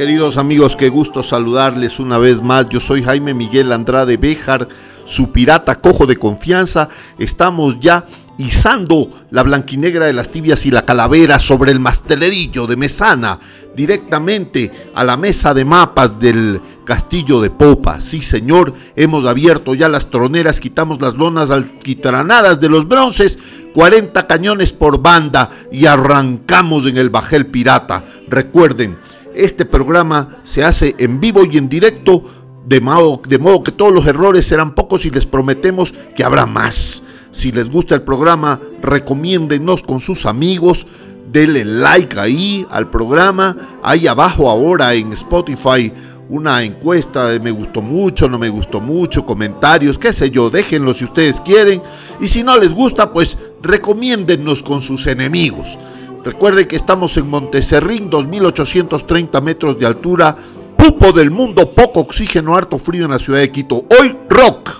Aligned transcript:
queridos 0.00 0.38
amigos, 0.38 0.76
qué 0.76 0.88
gusto 0.88 1.22
saludarles 1.22 1.98
una 2.00 2.16
vez 2.16 2.40
más. 2.40 2.70
Yo 2.70 2.80
soy 2.80 3.02
Jaime 3.02 3.34
Miguel 3.34 3.70
Andrade 3.70 4.16
Béjar, 4.16 4.66
su 5.04 5.30
pirata 5.30 5.74
cojo 5.74 6.06
de 6.06 6.16
confianza. 6.16 6.88
Estamos 7.18 7.80
ya 7.80 8.06
izando 8.38 9.10
la 9.30 9.42
blanquinegra 9.42 10.06
de 10.06 10.14
las 10.14 10.30
tibias 10.30 10.64
y 10.64 10.70
la 10.70 10.86
calavera 10.86 11.38
sobre 11.38 11.70
el 11.70 11.80
mastelerillo 11.80 12.66
de 12.66 12.78
Mesana, 12.78 13.38
directamente 13.76 14.72
a 14.94 15.04
la 15.04 15.18
mesa 15.18 15.52
de 15.52 15.66
mapas 15.66 16.18
del 16.18 16.62
castillo 16.86 17.42
de 17.42 17.50
Popa. 17.50 18.00
Sí, 18.00 18.22
señor, 18.22 18.72
hemos 18.96 19.26
abierto 19.26 19.74
ya 19.74 19.90
las 19.90 20.08
troneras, 20.08 20.60
quitamos 20.60 21.02
las 21.02 21.12
lonas 21.12 21.50
alquitranadas 21.50 22.58
de 22.58 22.70
los 22.70 22.88
bronces, 22.88 23.38
40 23.74 24.26
cañones 24.26 24.72
por 24.72 25.02
banda 25.02 25.50
y 25.70 25.84
arrancamos 25.84 26.86
en 26.86 26.96
el 26.96 27.10
bajel 27.10 27.48
pirata. 27.48 28.02
Recuerden, 28.28 28.96
este 29.34 29.64
programa 29.64 30.40
se 30.42 30.64
hace 30.64 30.94
en 30.98 31.20
vivo 31.20 31.44
y 31.44 31.56
en 31.56 31.68
directo, 31.68 32.24
de 32.66 32.80
modo, 32.80 33.22
que 33.62 33.72
todos 33.72 33.92
los 33.92 34.06
errores 34.06 34.46
serán 34.46 34.74
pocos 34.74 35.04
y 35.06 35.10
les 35.10 35.26
prometemos 35.26 35.92
que 36.14 36.24
habrá 36.24 36.46
más. 36.46 37.02
Si 37.30 37.52
les 37.52 37.70
gusta 37.70 37.94
el 37.94 38.02
programa, 38.02 38.60
recomiéndenos 38.82 39.82
con 39.82 40.00
sus 40.00 40.26
amigos, 40.26 40.86
denle 41.32 41.64
like 41.64 42.18
ahí 42.18 42.66
al 42.70 42.90
programa. 42.90 43.56
Ahí 43.82 44.06
abajo 44.06 44.50
ahora 44.50 44.94
en 44.94 45.12
Spotify 45.12 45.92
una 46.30 46.62
encuesta 46.62 47.26
de 47.26 47.40
me 47.40 47.50
gustó 47.50 47.82
mucho, 47.82 48.28
no 48.28 48.38
me 48.38 48.48
gustó 48.48 48.80
mucho, 48.80 49.26
comentarios, 49.26 49.98
qué 49.98 50.12
sé 50.12 50.30
yo, 50.30 50.48
déjenlo 50.48 50.94
si 50.94 51.04
ustedes 51.04 51.40
quieren. 51.40 51.82
Y 52.20 52.28
si 52.28 52.44
no 52.44 52.56
les 52.56 52.72
gusta, 52.72 53.12
pues 53.12 53.36
recomiéndennos 53.60 54.62
con 54.62 54.80
sus 54.80 55.08
enemigos. 55.08 55.76
Recuerde 56.24 56.68
que 56.68 56.76
estamos 56.76 57.16
en 57.16 57.28
Monteserrín, 57.28 58.10
2830 58.10 59.40
metros 59.40 59.78
de 59.78 59.86
altura, 59.86 60.36
pupo 60.76 61.12
del 61.12 61.30
mundo, 61.30 61.70
poco 61.70 62.00
oxígeno, 62.00 62.54
harto 62.54 62.78
frío 62.78 63.06
en 63.06 63.12
la 63.12 63.18
ciudad 63.18 63.40
de 63.40 63.50
Quito. 63.50 63.84
Hoy 63.98 64.16
rock. 64.28 64.79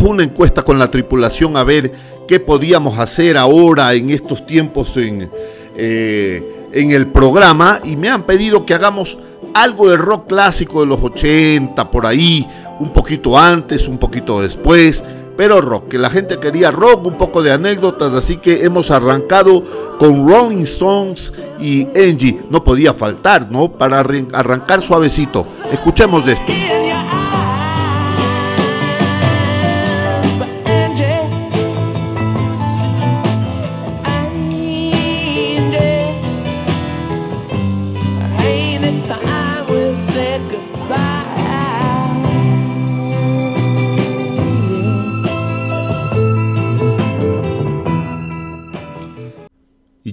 Una 0.00 0.22
encuesta 0.22 0.62
con 0.62 0.78
la 0.78 0.90
tripulación 0.90 1.56
a 1.56 1.64
ver 1.64 1.92
qué 2.26 2.40
podíamos 2.40 2.98
hacer 2.98 3.36
ahora 3.36 3.92
en 3.92 4.08
estos 4.08 4.46
tiempos 4.46 4.96
en, 4.96 5.30
eh, 5.76 6.68
en 6.72 6.90
el 6.92 7.08
programa 7.08 7.80
y 7.84 7.96
me 7.96 8.08
han 8.08 8.22
pedido 8.22 8.64
que 8.64 8.72
hagamos 8.72 9.18
algo 9.52 9.90
de 9.90 9.98
rock 9.98 10.28
clásico 10.28 10.80
de 10.80 10.86
los 10.86 11.02
80, 11.02 11.90
por 11.90 12.06
ahí, 12.06 12.48
un 12.80 12.90
poquito 12.90 13.38
antes, 13.38 13.86
un 13.86 13.98
poquito 13.98 14.40
después, 14.40 15.04
pero 15.36 15.60
rock, 15.60 15.88
que 15.88 15.98
la 15.98 16.08
gente 16.08 16.38
quería 16.38 16.70
rock, 16.70 17.06
un 17.06 17.18
poco 17.18 17.42
de 17.42 17.52
anécdotas, 17.52 18.14
así 18.14 18.38
que 18.38 18.64
hemos 18.64 18.90
arrancado 18.90 19.62
con 19.98 20.26
Rolling 20.26 20.62
Stones 20.62 21.32
y 21.60 21.86
Angie, 21.96 22.40
no 22.50 22.64
podía 22.64 22.94
faltar, 22.94 23.50
¿no? 23.50 23.70
Para 23.70 24.00
arrancar 24.00 24.82
suavecito. 24.82 25.46
Escuchemos 25.70 26.26
esto. 26.26 26.52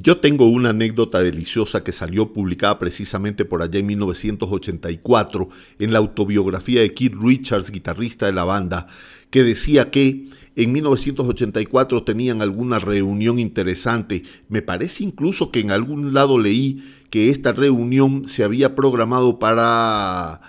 Yo 0.09 0.17
tengo 0.17 0.47
una 0.47 0.69
anécdota 0.69 1.19
deliciosa 1.19 1.83
que 1.83 1.91
salió 1.91 2.33
publicada 2.33 2.79
precisamente 2.79 3.45
por 3.45 3.61
allá 3.61 3.77
en 3.77 3.85
1984 3.85 5.49
en 5.77 5.93
la 5.93 5.99
autobiografía 5.99 6.81
de 6.81 6.95
Keith 6.95 7.13
Richards, 7.13 7.69
guitarrista 7.69 8.25
de 8.25 8.31
la 8.33 8.43
banda, 8.43 8.87
que 9.29 9.43
decía 9.43 9.91
que 9.91 10.27
en 10.55 10.71
1984 10.71 12.05
tenían 12.05 12.41
alguna 12.41 12.79
reunión 12.79 13.37
interesante. 13.37 14.23
Me 14.47 14.63
parece 14.63 15.03
incluso 15.03 15.51
que 15.51 15.59
en 15.59 15.69
algún 15.69 16.11
lado 16.11 16.39
leí 16.39 16.83
que 17.11 17.29
esta 17.29 17.53
reunión 17.53 18.27
se 18.27 18.43
había 18.43 18.73
programado 18.73 19.37
para 19.37 20.41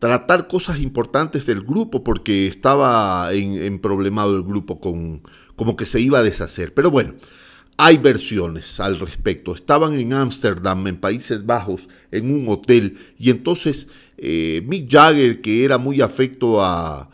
tratar 0.00 0.48
cosas 0.48 0.80
importantes 0.80 1.46
del 1.46 1.62
grupo 1.62 2.02
porque 2.02 2.48
estaba 2.48 3.32
en, 3.32 3.62
en 3.62 3.78
problemado 3.78 4.36
el 4.36 4.42
grupo 4.42 4.80
con 4.80 5.22
como 5.54 5.76
que 5.76 5.86
se 5.86 6.00
iba 6.00 6.18
a 6.18 6.24
deshacer. 6.24 6.74
Pero 6.74 6.90
bueno, 6.90 7.14
hay 7.76 7.98
versiones 7.98 8.80
al 8.80 8.98
respecto. 8.98 9.54
Estaban 9.54 9.98
en 9.98 10.12
Ámsterdam, 10.12 10.86
en 10.86 10.96
Países 10.96 11.44
Bajos, 11.44 11.88
en 12.10 12.32
un 12.32 12.48
hotel, 12.48 12.98
y 13.18 13.30
entonces 13.30 13.88
eh, 14.16 14.62
Mick 14.66 14.90
Jagger, 14.90 15.40
que 15.40 15.64
era 15.64 15.78
muy 15.78 16.00
afecto 16.00 16.62
a, 16.62 17.10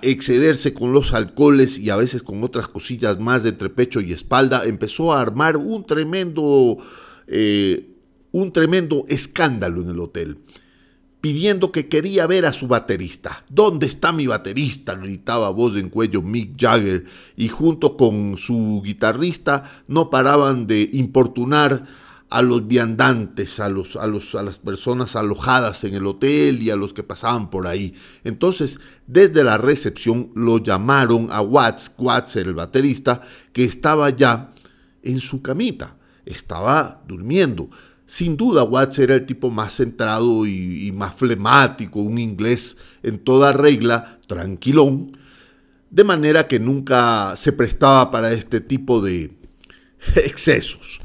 excederse 0.00 0.72
con 0.72 0.92
los 0.92 1.12
alcoholes 1.12 1.78
y 1.78 1.90
a 1.90 1.96
veces 1.96 2.22
con 2.22 2.42
otras 2.42 2.68
cosillas 2.68 3.18
más 3.18 3.42
de 3.42 3.50
entre 3.50 3.68
pecho 3.68 4.00
y 4.00 4.12
espalda, 4.14 4.64
empezó 4.64 5.12
a 5.12 5.20
armar 5.20 5.58
un 5.58 5.84
tremendo, 5.84 6.78
eh, 7.26 7.90
un 8.32 8.50
tremendo 8.50 9.04
escándalo 9.08 9.82
en 9.82 9.90
el 9.90 10.00
hotel 10.00 10.38
pidiendo 11.24 11.72
que 11.72 11.88
quería 11.88 12.26
ver 12.26 12.44
a 12.44 12.52
su 12.52 12.68
baterista. 12.68 13.46
¿Dónde 13.48 13.86
está 13.86 14.12
mi 14.12 14.26
baterista? 14.26 14.94
gritaba 14.94 15.48
voz 15.48 15.74
en 15.76 15.88
cuello 15.88 16.20
Mick 16.20 16.60
Jagger 16.60 17.06
y 17.34 17.48
junto 17.48 17.96
con 17.96 18.36
su 18.36 18.82
guitarrista 18.84 19.62
no 19.88 20.10
paraban 20.10 20.66
de 20.66 20.86
importunar 20.92 21.86
a 22.28 22.42
los 22.42 22.68
viandantes, 22.68 23.58
a, 23.58 23.70
los, 23.70 23.96
a, 23.96 24.06
los, 24.06 24.34
a 24.34 24.42
las 24.42 24.58
personas 24.58 25.16
alojadas 25.16 25.84
en 25.84 25.94
el 25.94 26.06
hotel 26.06 26.60
y 26.60 26.68
a 26.68 26.76
los 26.76 26.92
que 26.92 27.02
pasaban 27.02 27.48
por 27.48 27.68
ahí. 27.68 27.94
Entonces, 28.22 28.78
desde 29.06 29.44
la 29.44 29.56
recepción 29.56 30.30
lo 30.34 30.58
llamaron 30.58 31.28
a 31.30 31.40
Watts, 31.40 31.90
Watts 31.96 32.36
el 32.36 32.52
baterista, 32.52 33.22
que 33.54 33.64
estaba 33.64 34.10
ya 34.10 34.52
en 35.02 35.20
su 35.20 35.40
camita, 35.40 35.96
estaba 36.26 37.02
durmiendo. 37.08 37.70
Sin 38.06 38.36
duda, 38.36 38.64
Watts 38.64 38.98
era 38.98 39.14
el 39.14 39.24
tipo 39.24 39.50
más 39.50 39.76
centrado 39.76 40.46
y, 40.46 40.92
más 40.92 41.14
flemático, 41.14 42.00
un 42.00 42.18
inglés 42.18 42.76
en 43.02 43.18
toda 43.18 43.52
regla, 43.52 44.18
tranquilón, 44.26 45.16
de 45.90 46.04
manera 46.04 46.46
que 46.46 46.60
nunca 46.60 47.34
se 47.36 47.52
prestaba 47.52 48.10
para 48.10 48.32
este 48.32 48.60
tipo 48.60 49.00
de 49.00 49.32
excesos. 50.16 51.00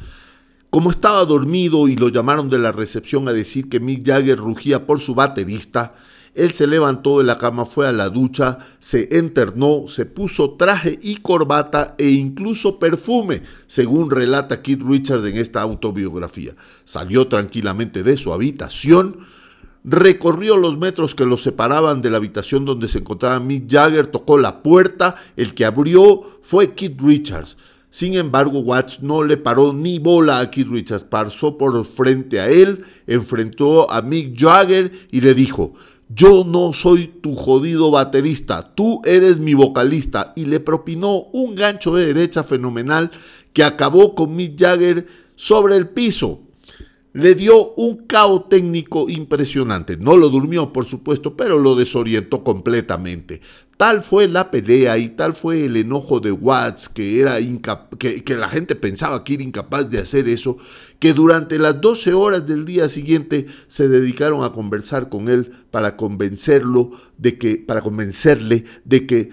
Como 0.70 0.92
estaba 0.92 1.24
dormido 1.26 1.88
y 1.88 1.96
lo 1.96 2.10
llamaron 2.10 2.50
de 2.50 2.60
la 2.60 2.72
recepción 2.72 3.28
a 3.28 3.34
decir 3.34 3.70
que 3.70 3.80
Mick 3.80 4.06
Jagger 4.06 4.38
rugía 4.38 4.86
por 4.86 5.00
su 5.00 5.16
baterista, 5.16 5.96
él 6.36 6.52
se 6.52 6.68
levantó 6.68 7.20
de 7.20 7.24
la 7.24 7.38
cama, 7.38 7.66
fue 7.66 7.88
a 7.88 7.92
la 7.92 8.10
ducha, 8.10 8.60
se 8.80 9.10
enternó, 9.18 9.86
se 9.88 10.06
puso 10.06 10.52
traje 10.52 11.00
y 11.02 11.18
corbata 11.18 11.96
e 11.98 12.10
incluso 12.10 12.80
perfume, 12.80 13.42
según 13.68 14.12
relata 14.12 14.62
Keith 14.62 14.84
Richards 14.84 15.26
en 15.26 15.38
esta 15.38 15.62
autobiografía. 15.62 16.56
Salió 16.86 17.28
tranquilamente 17.28 18.04
de 18.04 18.18
su 18.18 18.34
habitación, 18.34 19.20
recorrió 19.84 20.58
los 20.58 20.78
metros 20.78 21.16
que 21.16 21.26
lo 21.26 21.38
separaban 21.38 22.02
de 22.02 22.10
la 22.10 22.18
habitación 22.18 22.66
donde 22.66 22.88
se 22.88 23.00
encontraba 23.00 23.40
Mick 23.40 23.70
Jagger, 23.70 24.08
tocó 24.08 24.38
la 24.38 24.62
puerta, 24.62 25.16
el 25.36 25.54
que 25.54 25.66
abrió 25.66 26.22
fue 26.42 26.74
Keith 26.74 27.02
Richards. 27.02 27.58
Sin 27.92 28.14
embargo, 28.14 28.60
Watts 28.60 29.02
no 29.02 29.24
le 29.24 29.38
paró 29.38 29.74
ni 29.74 29.98
bola 29.98 30.40
a 30.40 30.52
Keith 30.52 30.70
Richards, 30.70 31.06
pasó 31.06 31.58
por 31.58 31.84
frente 31.86 32.40
a 32.40 32.48
él, 32.48 32.84
enfrentó 33.08 33.92
a 33.92 34.04
Mick 34.04 34.40
Jagger 34.40 34.92
y 35.12 35.22
le 35.22 35.34
dijo, 35.34 35.74
yo 36.10 36.44
no 36.44 36.74
soy 36.74 37.08
tu 37.22 37.36
jodido 37.36 37.92
baterista, 37.92 38.74
tú 38.74 39.02
eres 39.06 39.40
mi 39.40 39.54
vocalista. 39.54 40.34
Y 40.36 40.46
le 40.46 40.60
propinó 40.60 41.28
un 41.32 41.56
gancho 41.56 41.96
de 41.96 42.08
derecha 42.08 42.44
fenomenal 42.44 43.12
que 43.54 43.64
acabó 43.64 44.16
con 44.16 44.36
Mick 44.36 44.60
Jagger 44.60 45.06
sobre 45.36 45.76
el 45.76 45.90
piso. 45.90 46.42
Le 47.14 47.36
dio 47.36 47.74
un 47.74 48.06
caos 48.06 48.50
técnico 48.50 49.10
impresionante. 49.10 49.98
No 49.98 50.16
lo 50.18 50.30
durmió, 50.30 50.72
por 50.72 50.86
supuesto, 50.86 51.36
pero 51.36 51.58
lo 51.58 51.76
desorientó 51.76 52.44
completamente. 52.44 53.42
Tal 53.78 54.02
fue 54.02 54.28
la 54.28 54.52
pelea 54.52 54.98
y 54.98 55.10
tal 55.10 55.32
fue 55.34 55.66
el 55.66 55.78
enojo 55.78 56.20
de 56.20 56.34
Watts, 56.34 56.90
que, 56.90 57.22
era 57.22 57.38
que, 57.98 58.36
la 58.36 58.50
gente 58.50 58.76
pensaba 58.76 59.24
que 59.24 59.36
era 59.36 59.44
incapaz 59.44 59.90
de 59.90 60.00
hacer 60.00 60.28
eso, 60.28 60.58
que 61.00 61.14
durante 61.14 61.58
las 61.58 61.80
12 61.80 62.14
horas 62.14 62.46
del 62.46 62.66
día 62.66 62.90
siguiente 62.90 63.46
se 63.68 63.88
dedicaron 63.88 64.44
a 64.44 64.52
conversar 64.52 65.08
con 65.08 65.30
él 65.30 65.52
para 65.72 65.96
convencerlo 65.96 66.92
de 67.18 67.38
que, 67.38 67.56
para 67.56 67.82
convencerle 67.82 68.66
de 68.84 69.08
que 69.08 69.32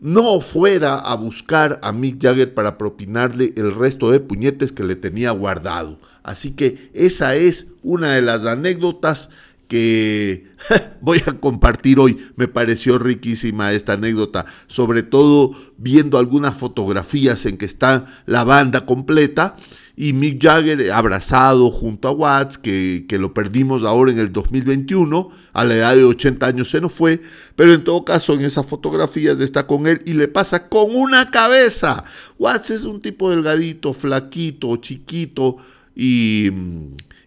no 0.00 0.40
fuera 0.40 0.98
a 0.98 1.14
buscar 1.14 1.78
a 1.82 1.92
Mick 1.92 2.20
Jagger 2.20 2.52
para 2.52 2.76
propinarle 2.76 3.54
el 3.56 3.74
resto 3.74 4.10
de 4.10 4.18
puñetes 4.18 4.72
que 4.72 4.82
le 4.82 4.96
tenía 4.96 5.30
guardado. 5.30 6.00
Así 6.24 6.52
que 6.52 6.90
esa 6.94 7.36
es 7.36 7.68
una 7.82 8.14
de 8.14 8.22
las 8.22 8.46
anécdotas 8.46 9.28
que 9.68 10.46
voy 11.00 11.22
a 11.26 11.34
compartir 11.34 11.98
hoy. 11.98 12.18
Me 12.36 12.48
pareció 12.48 12.98
riquísima 12.98 13.72
esta 13.72 13.92
anécdota, 13.92 14.46
sobre 14.66 15.02
todo 15.02 15.54
viendo 15.76 16.18
algunas 16.18 16.56
fotografías 16.56 17.44
en 17.46 17.58
que 17.58 17.66
está 17.66 18.06
la 18.26 18.42
banda 18.42 18.86
completa 18.86 19.56
y 19.96 20.12
Mick 20.12 20.42
Jagger 20.42 20.90
abrazado 20.90 21.70
junto 21.70 22.08
a 22.08 22.12
Watts, 22.12 22.58
que, 22.58 23.04
que, 23.08 23.18
lo 23.18 23.32
perdimos 23.32 23.84
ahora 23.84 24.10
en 24.10 24.18
el 24.18 24.32
2021, 24.32 25.30
a 25.52 25.64
la 25.64 25.74
edad 25.76 25.94
de 25.94 26.04
80 26.04 26.46
años 26.46 26.70
se 26.70 26.80
nos 26.80 26.92
fue, 26.92 27.20
pero 27.54 27.72
en 27.72 27.84
todo 27.84 28.04
caso 28.04 28.34
en 28.34 28.44
esas 28.44 28.66
fotografías 28.66 29.38
está 29.38 29.68
con 29.68 29.86
él 29.86 30.02
y 30.04 30.14
le 30.14 30.26
pasa 30.26 30.68
con 30.68 30.96
una 30.96 31.30
cabeza. 31.30 32.02
Watts 32.38 32.70
es 32.70 32.84
un 32.84 33.00
tipo 33.00 33.30
delgadito, 33.30 33.92
flaquito, 33.92 34.76
chiquito 34.78 35.58
y, 35.94 36.50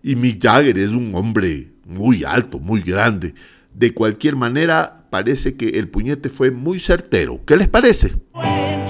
y 0.04 0.16
Mick 0.16 0.42
Jagger 0.42 0.78
es 0.78 0.90
un 0.90 1.14
hombre 1.16 1.70
muy 1.86 2.24
alto, 2.24 2.60
muy 2.60 2.82
grande. 2.82 3.34
De 3.74 3.94
cualquier 3.94 4.36
manera, 4.36 5.08
parece 5.10 5.56
que 5.56 5.70
el 5.70 5.88
puñete 5.88 6.30
fue 6.30 6.52
muy 6.52 6.80
certero. 6.80 7.42
¿Qué 7.46 7.56
les 7.58 7.68
parece? 7.68 8.14
Bueno, 8.34 8.87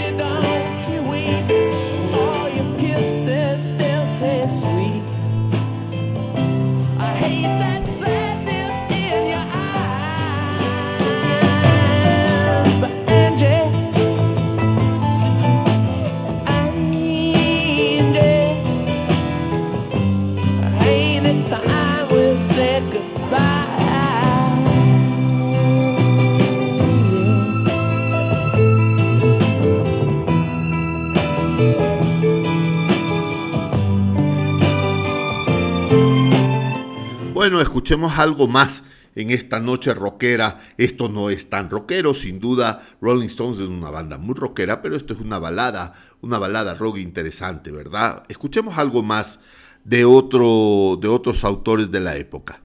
escuchemos 37.61 38.17
algo 38.17 38.47
más 38.47 38.83
en 39.15 39.31
esta 39.31 39.59
noche 39.59 39.93
rockera. 39.93 40.59
Esto 40.77 41.09
no 41.09 41.29
es 41.29 41.49
tan 41.49 41.69
rockero, 41.69 42.13
sin 42.13 42.39
duda. 42.39 42.83
Rolling 43.01 43.27
Stones 43.27 43.59
es 43.59 43.67
una 43.67 43.89
banda 43.89 44.17
muy 44.17 44.35
rockera, 44.35 44.81
pero 44.81 44.95
esto 44.95 45.13
es 45.13 45.19
una 45.19 45.39
balada, 45.39 45.93
una 46.21 46.37
balada 46.37 46.75
rock 46.75 46.97
interesante, 46.97 47.71
¿verdad? 47.71 48.23
Escuchemos 48.29 48.77
algo 48.77 49.01
más 49.01 49.39
de, 49.83 50.05
otro, 50.05 50.97
de 51.01 51.07
otros 51.07 51.43
autores 51.43 51.89
de 51.89 51.99
la 51.99 52.15
época. 52.17 52.61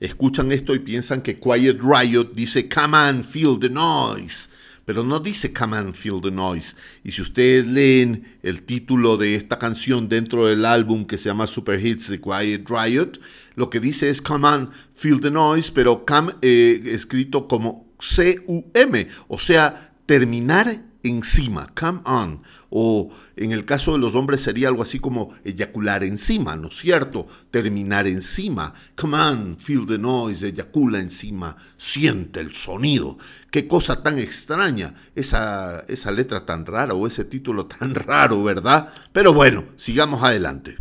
Escuchan 0.00 0.52
esto 0.52 0.74
y 0.74 0.78
piensan 0.78 1.22
que 1.22 1.38
Quiet 1.38 1.80
Riot 1.80 2.32
dice 2.34 2.68
Come 2.68 2.96
on, 2.96 3.24
feel 3.24 3.58
the 3.58 3.68
noise. 3.68 4.48
Pero 4.84 5.04
no 5.04 5.20
dice 5.20 5.52
Come 5.52 5.76
on, 5.76 5.94
feel 5.94 6.20
the 6.22 6.30
noise. 6.30 6.74
Y 7.04 7.10
si 7.10 7.22
ustedes 7.22 7.66
leen 7.66 8.38
el 8.42 8.62
título 8.62 9.16
de 9.16 9.34
esta 9.34 9.58
canción 9.58 10.08
dentro 10.08 10.46
del 10.46 10.64
álbum 10.64 11.04
que 11.04 11.18
se 11.18 11.28
llama 11.28 11.46
Super 11.46 11.84
Hits 11.84 12.08
de 12.08 12.20
Quiet 12.20 12.68
Riot, 12.68 13.20
lo 13.54 13.70
que 13.70 13.80
dice 13.80 14.08
es 14.08 14.22
Come 14.22 14.48
on, 14.48 14.70
feel 14.94 15.20
the 15.20 15.30
noise, 15.30 15.70
pero 15.74 16.04
come 16.06 16.34
eh, 16.42 16.82
escrito 16.86 17.46
como 17.46 17.88
C-U-M, 18.00 19.08
o 19.28 19.38
sea, 19.38 19.92
terminar 20.06 20.80
encima, 21.02 21.68
come 21.74 22.00
on. 22.04 22.42
O 22.70 23.10
en 23.36 23.52
el 23.52 23.64
caso 23.64 23.92
de 23.92 23.98
los 23.98 24.14
hombres 24.14 24.42
sería 24.42 24.68
algo 24.68 24.82
así 24.82 24.98
como 24.98 25.34
eyacular 25.44 26.04
encima, 26.04 26.56
¿no 26.56 26.68
es 26.68 26.76
cierto? 26.76 27.26
Terminar 27.50 28.06
encima. 28.06 28.74
Come 28.96 29.18
on, 29.18 29.58
feel 29.58 29.86
the 29.86 29.98
noise, 29.98 30.46
eyacula 30.46 31.00
encima, 31.00 31.56
siente 31.76 32.40
el 32.40 32.52
sonido. 32.52 33.16
Qué 33.50 33.66
cosa 33.66 34.02
tan 34.02 34.18
extraña, 34.18 34.94
esa, 35.14 35.80
esa 35.88 36.10
letra 36.10 36.44
tan 36.44 36.66
rara 36.66 36.94
o 36.94 37.06
ese 37.06 37.24
título 37.24 37.66
tan 37.66 37.94
raro, 37.94 38.42
¿verdad? 38.42 38.92
Pero 39.12 39.32
bueno, 39.32 39.64
sigamos 39.76 40.22
adelante. 40.22 40.76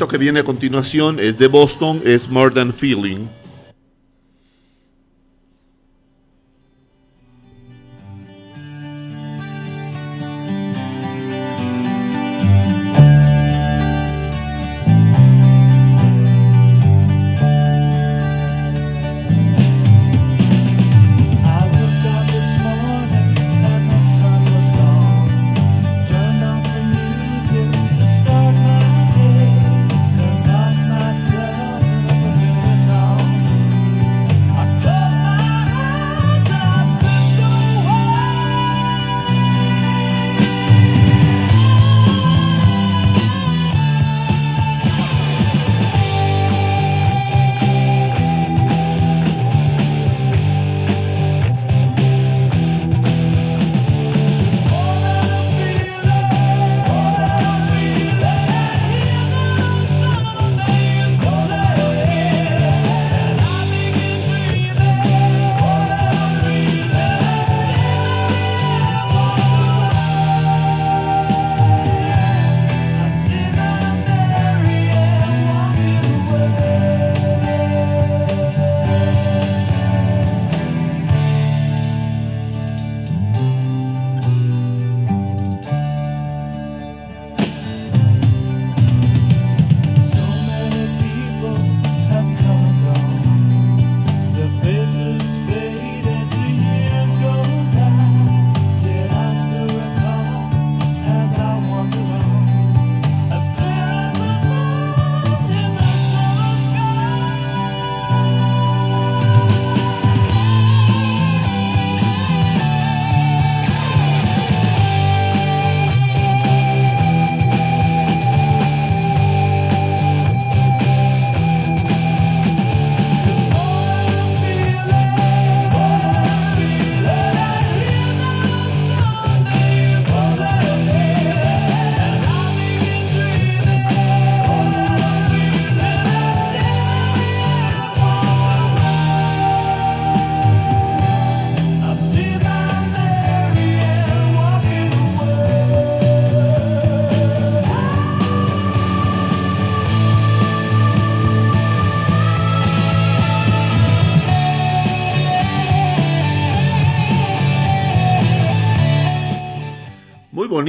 Y 0.00 0.02
esto 0.02 0.08
que 0.08 0.16
viene 0.16 0.40
a 0.40 0.44
continuación 0.44 1.20
es 1.20 1.36
de 1.36 1.46
Boston, 1.46 2.00
es 2.06 2.26
More 2.26 2.50
Than 2.54 2.72
Feeling. 2.72 3.26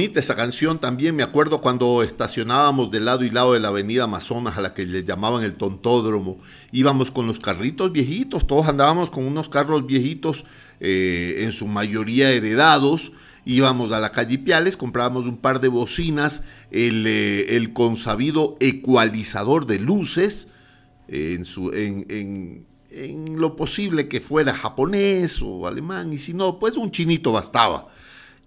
Esa 0.06 0.34
canción 0.36 0.78
también. 0.78 1.14
Me 1.14 1.22
acuerdo 1.22 1.60
cuando 1.60 2.02
estacionábamos 2.02 2.90
de 2.90 3.00
lado 3.00 3.24
y 3.24 3.30
lado 3.30 3.52
de 3.52 3.60
la 3.60 3.68
avenida 3.68 4.04
Amazonas, 4.04 4.58
a 4.58 4.60
la 4.60 4.74
que 4.74 4.84
le 4.84 5.04
llamaban 5.04 5.44
el 5.44 5.54
tontódromo. 5.54 6.38
Íbamos 6.72 7.10
con 7.10 7.26
los 7.26 7.40
carritos 7.40 7.92
viejitos, 7.92 8.46
todos 8.46 8.66
andábamos 8.66 9.10
con 9.10 9.24
unos 9.24 9.48
carros 9.48 9.86
viejitos, 9.86 10.44
eh, 10.80 11.40
en 11.40 11.52
su 11.52 11.68
mayoría 11.68 12.30
heredados. 12.30 13.12
Íbamos 13.44 13.92
a 13.92 14.00
la 14.00 14.12
calle 14.12 14.38
Piales, 14.38 14.76
comprábamos 14.76 15.26
un 15.26 15.38
par 15.38 15.60
de 15.60 15.68
bocinas, 15.68 16.42
el, 16.70 17.06
eh, 17.06 17.56
el 17.56 17.72
consabido 17.72 18.56
ecualizador 18.60 19.66
de 19.66 19.78
luces, 19.78 20.48
en, 21.08 21.44
su, 21.44 21.72
en, 21.72 22.66
en 22.90 23.40
lo 23.40 23.56
posible 23.56 24.08
que 24.08 24.20
fuera 24.20 24.54
japonés 24.54 25.42
o 25.42 25.66
alemán, 25.66 26.12
y 26.12 26.18
si 26.18 26.34
no, 26.34 26.58
pues 26.58 26.76
un 26.76 26.90
chinito 26.90 27.32
bastaba 27.32 27.88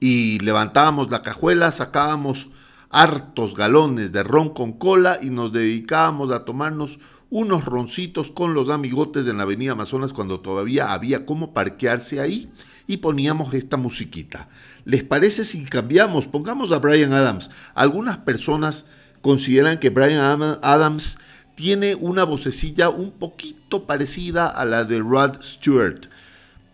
y 0.06 0.38
levantábamos 0.38 1.10
la 1.10 1.24
cajuela, 1.24 1.72
sacábamos 1.72 2.50
hartos 2.92 3.56
galones 3.56 4.12
de 4.12 4.22
ron 4.22 4.50
con 4.50 4.74
cola 4.74 5.18
y 5.20 5.32
nos 5.32 5.52
dedicábamos 5.52 6.32
a 6.32 6.46
tomarnos 6.46 7.00
unos 7.32 7.66
roncitos 7.66 8.30
con 8.30 8.54
los 8.54 8.70
amigotes 8.70 9.26
en 9.26 9.38
la 9.38 9.44
avenida 9.44 9.72
Amazonas 9.72 10.14
cuando 10.14 10.42
todavía 10.42 10.94
había 10.94 11.26
cómo 11.26 11.56
parquearse 11.56 12.20
ahí 12.20 12.52
y 12.86 12.98
poníamos 12.98 13.52
esta 13.56 13.78
musiquita. 13.78 14.48
¿Les 14.84 15.04
parece 15.04 15.44
si 15.44 15.66
cambiamos? 15.66 16.28
Pongamos 16.28 16.72
a 16.72 16.78
Brian 16.78 17.14
Adams. 17.14 17.50
Algunas 17.74 18.18
personas 18.18 18.86
consideran 19.24 19.80
que 19.80 19.90
Brian 19.90 20.60
Adams 20.62 21.18
tiene 21.56 21.96
una 21.96 22.26
vocecilla 22.26 22.90
un 22.90 23.10
poquito 23.10 23.88
parecida 23.88 24.46
a 24.50 24.66
la 24.66 24.84
de 24.84 25.00
Rod 25.00 25.42
Stewart. 25.42 26.10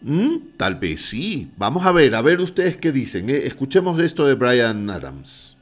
Mm, 0.01 0.57
tal 0.57 0.75
vez 0.75 1.01
sí. 1.01 1.51
Vamos 1.57 1.85
a 1.85 1.91
ver, 1.91 2.15
a 2.15 2.21
ver 2.21 2.41
ustedes 2.41 2.77
qué 2.77 2.91
dicen. 2.91 3.29
¿eh? 3.29 3.41
Escuchemos 3.45 3.99
esto 3.99 4.25
de 4.25 4.35
Brian 4.35 4.89
Adams. 4.89 5.57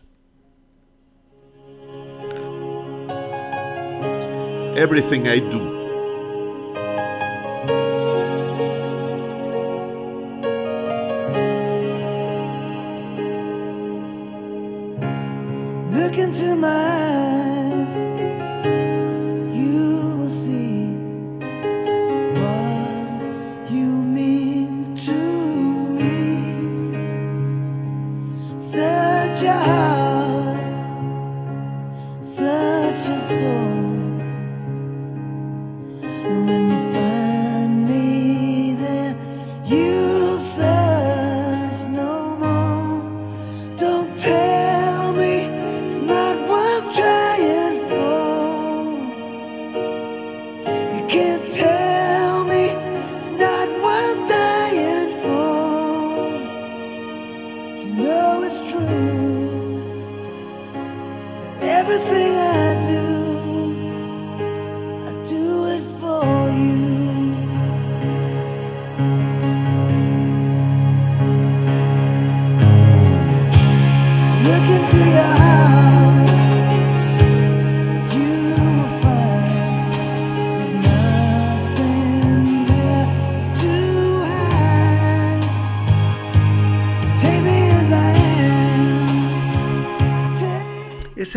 Everything 4.75 5.25
I 5.25 5.41
Do. 5.41 5.77
Look 15.91 16.17
into 16.17 16.55
my 16.55 17.48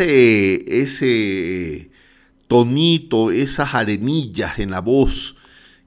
ese, 0.05 1.91
tonito, 2.47 3.31
esas 3.31 3.73
arenillas 3.73 4.59
en 4.59 4.71
la 4.71 4.81
voz 4.81 5.35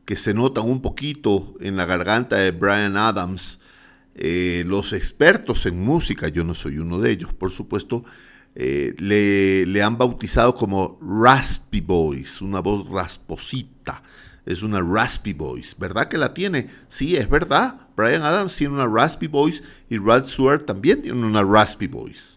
que 0.05 0.17
se 0.17 0.35
notan 0.35 0.69
un 0.69 0.81
poquito 0.81 1.55
en 1.61 1.77
la 1.77 1.85
garganta 1.85 2.37
de 2.37 2.53
Brian 2.53 2.97
Adams, 2.97 3.61
eh, 4.15 4.65
los 4.67 4.93
expertos 4.93 5.67
en 5.67 5.83
música, 5.83 6.29
yo 6.29 6.45
no 6.45 6.55
soy 6.55 6.79
uno 6.79 6.99
de 6.99 7.11
ellos, 7.11 7.33
por 7.35 7.53
supuesto, 7.53 8.05
eh, 8.55 8.95
le, 8.99 9.67
le, 9.67 9.83
han 9.83 9.99
bautizado 9.99 10.55
como 10.55 10.99
raspy 11.03 11.83
voice, 11.83 12.43
una 12.43 12.61
voz 12.61 12.89
rasposita. 12.89 14.03
Es 14.47 14.63
una 14.63 14.81
raspy 14.81 15.33
voice, 15.33 15.75
¿verdad 15.79 16.09
que 16.09 16.17
la 16.17 16.33
tiene? 16.33 16.71
Sí, 16.89 17.17
es 17.17 17.29
verdad. 17.29 17.89
Brian 17.97 18.23
Adams 18.23 18.57
tiene 18.57 18.75
una 18.75 18.87
raspy 18.87 19.27
voice 19.27 19.63
y 19.91 19.99
Rod 19.99 20.27
Stewart 20.27 20.65
también 20.65 21.03
tiene 21.03 21.27
una 21.27 21.43
raspy 21.43 21.89
voice. 21.89 22.37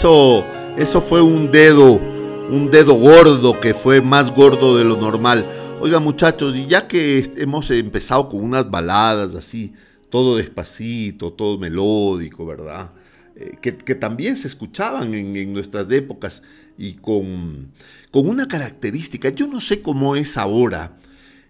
Eso, 0.00 0.46
eso 0.78 1.02
fue 1.02 1.20
un 1.20 1.52
dedo, 1.52 1.96
un 1.96 2.70
dedo 2.70 2.94
gordo 2.94 3.60
que 3.60 3.74
fue 3.74 4.00
más 4.00 4.32
gordo 4.32 4.78
de 4.78 4.82
lo 4.82 4.96
normal. 4.96 5.44
Oiga 5.78 6.00
muchachos, 6.00 6.56
y 6.56 6.66
ya 6.66 6.88
que 6.88 7.30
hemos 7.36 7.70
empezado 7.70 8.26
con 8.26 8.42
unas 8.42 8.70
baladas 8.70 9.34
así, 9.34 9.74
todo 10.08 10.38
despacito, 10.38 11.34
todo 11.34 11.58
melódico, 11.58 12.46
¿verdad? 12.46 12.92
Eh, 13.36 13.58
que, 13.60 13.94
también 13.94 14.38
se 14.38 14.48
escuchaban 14.48 15.12
en, 15.12 15.52
nuestras 15.52 15.90
épocas 15.90 16.42
y 16.78 16.94
con, 16.94 17.70
con, 18.10 18.26
una 18.26 18.48
característica, 18.48 19.28
yo 19.28 19.48
no 19.48 19.60
sé 19.60 19.82
cómo 19.82 20.16
es 20.16 20.38
ahora, 20.38 20.96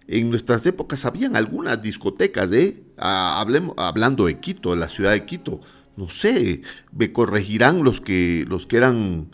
en 0.08 0.28
nuestras 0.28 0.66
épocas 0.66 1.04
habían 1.04 1.36
algunas 1.36 1.80
discotecas, 1.80 2.52
¿eh? 2.52 2.82
Ah, 2.98 3.40
hablemos, 3.40 3.74
hablando 3.76 4.26
de 4.26 4.40
Quito, 4.40 4.74
la 4.74 4.88
ciudad 4.88 5.12
de 5.12 5.24
Quito, 5.24 5.60
no 5.96 6.08
sé, 6.08 6.62
me 6.92 7.12
corregirán 7.12 7.84
los 7.84 8.00
que, 8.00 8.44
los 8.48 8.66
que 8.66 8.76
eran 8.76 9.30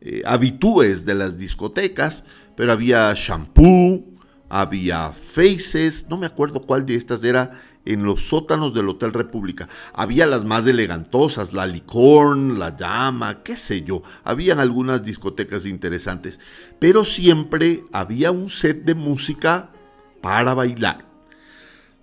eh, 0.00 0.22
habitúes 0.24 1.04
de 1.04 1.14
las 1.14 1.38
discotecas, 1.38 2.24
pero 2.56 2.72
había 2.72 3.12
shampoo, 3.14 4.04
había 4.48 5.12
faces, 5.12 6.06
no 6.08 6.16
me 6.16 6.26
acuerdo 6.26 6.62
cuál 6.62 6.86
de 6.86 6.94
estas 6.94 7.24
era 7.24 7.60
en 7.84 8.02
los 8.02 8.28
sótanos 8.28 8.74
del 8.74 8.88
Hotel 8.88 9.12
República. 9.12 9.68
Había 9.92 10.26
las 10.26 10.44
más 10.44 10.66
elegantosas, 10.66 11.52
la 11.52 11.66
Licorn, 11.66 12.58
la 12.58 12.76
Llama, 12.76 13.42
qué 13.42 13.56
sé 13.56 13.82
yo. 13.82 14.02
Habían 14.24 14.58
algunas 14.58 15.04
discotecas 15.04 15.66
interesantes, 15.66 16.40
pero 16.78 17.04
siempre 17.04 17.84
había 17.92 18.32
un 18.32 18.50
set 18.50 18.84
de 18.84 18.94
música 18.94 19.70
para 20.20 20.54
bailar. 20.54 21.04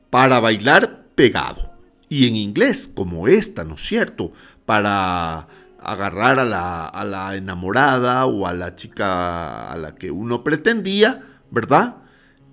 Para 0.09 0.39
bailar 0.39 1.05
pegado 1.15 1.72
y 2.09 2.27
en 2.27 2.35
inglés, 2.35 2.91
como 2.93 3.27
esta, 3.27 3.63
¿no 3.63 3.75
es 3.75 3.81
cierto? 3.81 4.31
Para 4.65 5.47
agarrar 5.79 6.39
a 6.39 6.45
la, 6.45 6.85
a 6.85 7.03
la 7.03 7.35
enamorada 7.35 8.25
o 8.25 8.47
a 8.47 8.53
la 8.53 8.75
chica 8.75 9.71
a 9.71 9.77
la 9.77 9.95
que 9.95 10.11
uno 10.11 10.43
pretendía, 10.43 11.23
¿verdad? 11.51 11.97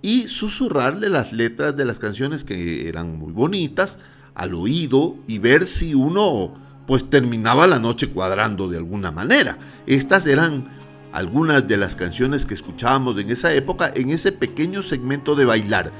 Y 0.03 0.29
susurrarle 0.29 1.09
las 1.09 1.33
letras 1.33 1.77
de 1.77 1.85
las 1.85 1.99
canciones 1.99 2.45
que 2.45 2.89
eran 2.89 3.19
muy 3.19 3.33
bonitas 3.33 3.99
al 4.35 4.55
oído 4.55 5.17
y 5.27 5.39
ver 5.39 5.67
si 5.67 5.95
uno 5.95 6.55
pues 6.87 7.09
terminaba 7.09 7.67
la 7.67 7.79
noche 7.79 8.09
cuadrando 8.09 8.69
de 8.69 8.79
alguna 8.79 9.11
manera. 9.13 9.59
Estas 9.87 10.27
eran 10.27 10.69
algunas 11.13 11.67
de 11.69 11.77
las 11.77 11.97
canciones 11.97 12.47
que 12.47 12.55
escuchábamos 12.55 13.19
en 13.19 13.31
esa 13.31 13.53
época 13.53 13.93
en 13.95 14.11
ese 14.11 14.33
pequeño 14.33 14.83
segmento 14.83 15.35
de 15.35 15.45
bailar. 15.45 15.93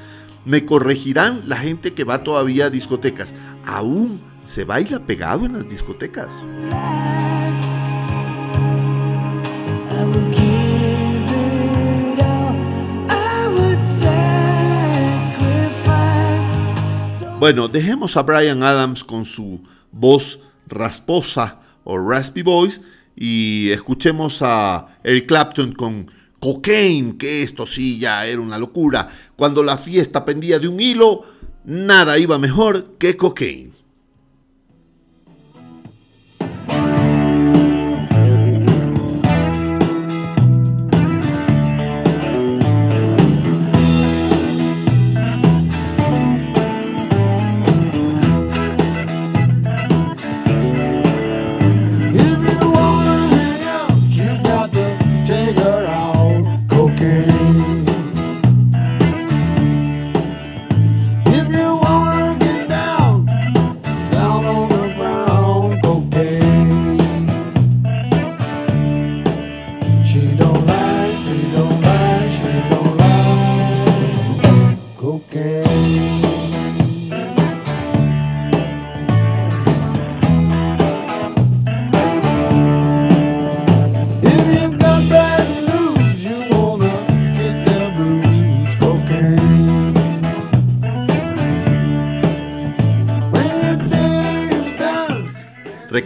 Me 0.45 0.65
corregirán 0.65 1.43
la 1.47 1.57
gente 1.57 1.93
que 1.93 2.03
va 2.03 2.23
todavía 2.23 2.65
a 2.65 2.69
discotecas. 2.69 3.33
Aún 3.65 4.19
se 4.43 4.63
baila 4.63 4.99
pegado 4.99 5.45
en 5.45 5.53
las 5.53 5.69
discotecas. 5.69 6.43
Bueno, 17.39 17.67
dejemos 17.67 18.17
a 18.17 18.21
Brian 18.21 18.61
Adams 18.61 19.03
con 19.03 19.25
su 19.25 19.63
voz 19.91 20.43
rasposa 20.67 21.59
o 21.83 21.97
raspy 21.97 22.43
voice 22.43 22.81
y 23.15 23.69
escuchemos 23.71 24.41
a 24.41 24.99
Eric 25.03 25.25
Clapton 25.27 25.73
con 25.73 26.11
Cocaine, 26.41 27.17
que 27.17 27.43
esto 27.43 27.67
sí 27.67 27.99
ya 27.99 28.25
era 28.25 28.41
una 28.41 28.57
locura. 28.57 29.07
Cuando 29.35 29.61
la 29.61 29.77
fiesta 29.77 30.25
pendía 30.25 30.57
de 30.57 30.67
un 30.67 30.79
hilo, 30.79 31.21
nada 31.65 32.17
iba 32.17 32.39
mejor 32.39 32.97
que 32.97 33.15
Cocaine. 33.15 33.80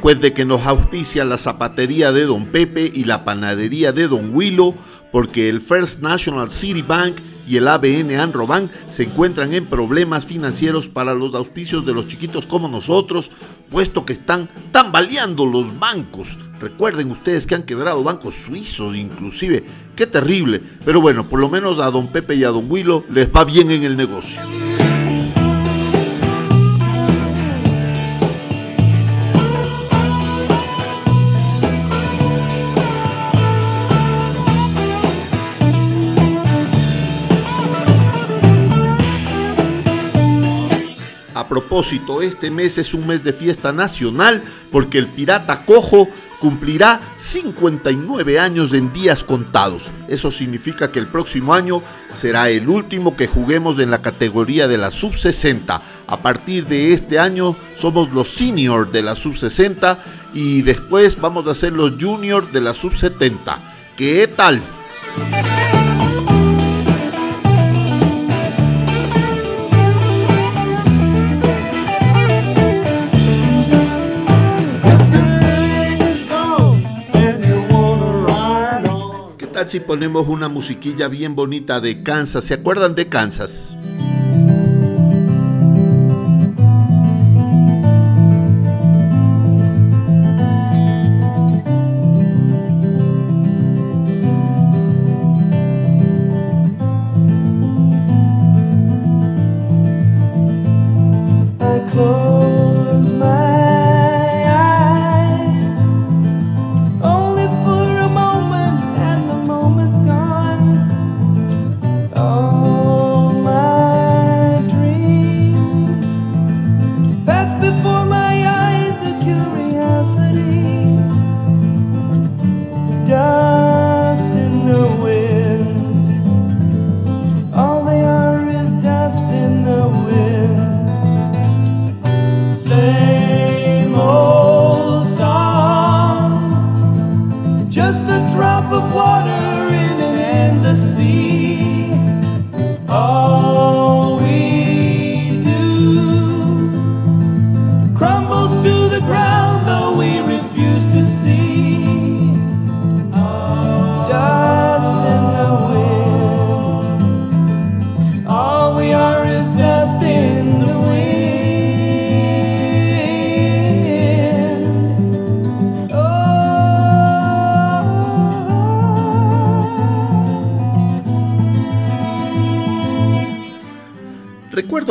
Recuerde 0.05 0.33
que 0.33 0.45
nos 0.45 0.67
auspicia 0.67 1.25
la 1.25 1.39
zapatería 1.39 2.11
de 2.11 2.25
Don 2.25 2.45
Pepe 2.45 2.91
y 2.93 3.05
la 3.05 3.25
panadería 3.25 3.91
de 3.91 4.07
Don 4.07 4.35
Willow, 4.35 4.75
porque 5.11 5.49
el 5.49 5.61
First 5.61 6.03
National 6.03 6.51
City 6.51 6.83
Bank 6.83 7.15
y 7.47 7.57
el 7.57 7.67
ABN 7.67 8.15
Anrobank 8.15 8.69
se 8.91 9.01
encuentran 9.01 9.51
en 9.51 9.65
problemas 9.65 10.27
financieros 10.27 10.87
para 10.87 11.15
los 11.15 11.33
auspicios 11.33 11.87
de 11.87 11.95
los 11.95 12.07
chiquitos 12.07 12.45
como 12.45 12.67
nosotros, 12.67 13.31
puesto 13.71 14.05
que 14.05 14.13
están 14.13 14.47
tambaleando 14.71 15.47
los 15.47 15.79
bancos. 15.79 16.37
Recuerden 16.59 17.09
ustedes 17.09 17.47
que 17.47 17.55
han 17.55 17.63
quebrado 17.63 18.03
bancos 18.03 18.35
suizos 18.35 18.95
inclusive. 18.95 19.65
Qué 19.95 20.05
terrible. 20.05 20.61
Pero 20.85 21.01
bueno, 21.01 21.27
por 21.27 21.39
lo 21.39 21.49
menos 21.49 21.79
a 21.79 21.89
don 21.89 22.09
Pepe 22.09 22.35
y 22.35 22.43
a 22.43 22.49
don 22.49 22.69
Willow 22.69 23.05
les 23.09 23.27
va 23.35 23.43
bien 23.43 23.71
en 23.71 23.81
el 23.81 23.97
negocio. 23.97 24.43
Propósito, 41.47 42.21
este 42.21 42.49
mes 42.51 42.77
es 42.77 42.93
un 42.93 43.07
mes 43.07 43.23
de 43.23 43.33
fiesta 43.33 43.71
nacional 43.71 44.43
porque 44.71 44.97
el 44.97 45.07
pirata 45.07 45.65
cojo 45.65 46.07
cumplirá 46.39 47.01
59 47.15 48.39
años 48.39 48.73
en 48.73 48.93
días 48.93 49.23
contados. 49.23 49.89
Eso 50.07 50.31
significa 50.31 50.91
que 50.91 50.99
el 50.99 51.07
próximo 51.07 51.53
año 51.53 51.81
será 52.11 52.49
el 52.49 52.69
último 52.69 53.15
que 53.15 53.27
juguemos 53.27 53.79
en 53.79 53.91
la 53.91 54.01
categoría 54.01 54.67
de 54.67 54.77
la 54.77 54.91
sub 54.91 55.15
60. 55.15 55.81
A 56.07 56.17
partir 56.17 56.67
de 56.67 56.93
este 56.93 57.19
año 57.19 57.55
somos 57.73 58.11
los 58.11 58.29
senior 58.29 58.91
de 58.91 59.01
la 59.01 59.15
sub 59.15 59.35
60 59.35 59.99
y 60.33 60.61
después 60.61 61.19
vamos 61.19 61.47
a 61.47 61.55
ser 61.55 61.73
los 61.73 61.93
junior 61.99 62.51
de 62.51 62.61
la 62.61 62.73
sub 62.73 62.95
70. 62.95 63.59
¿Qué 63.97 64.27
tal? 64.27 64.61
Si 79.69 79.79
ponemos 79.79 80.27
una 80.27 80.49
musiquilla 80.49 81.07
bien 81.07 81.35
bonita 81.35 81.79
de 81.79 82.03
Kansas? 82.03 82.45
¿Se 82.45 82.53
acuerdan 82.53 82.95
de 82.95 83.07
Kansas? 83.07 83.75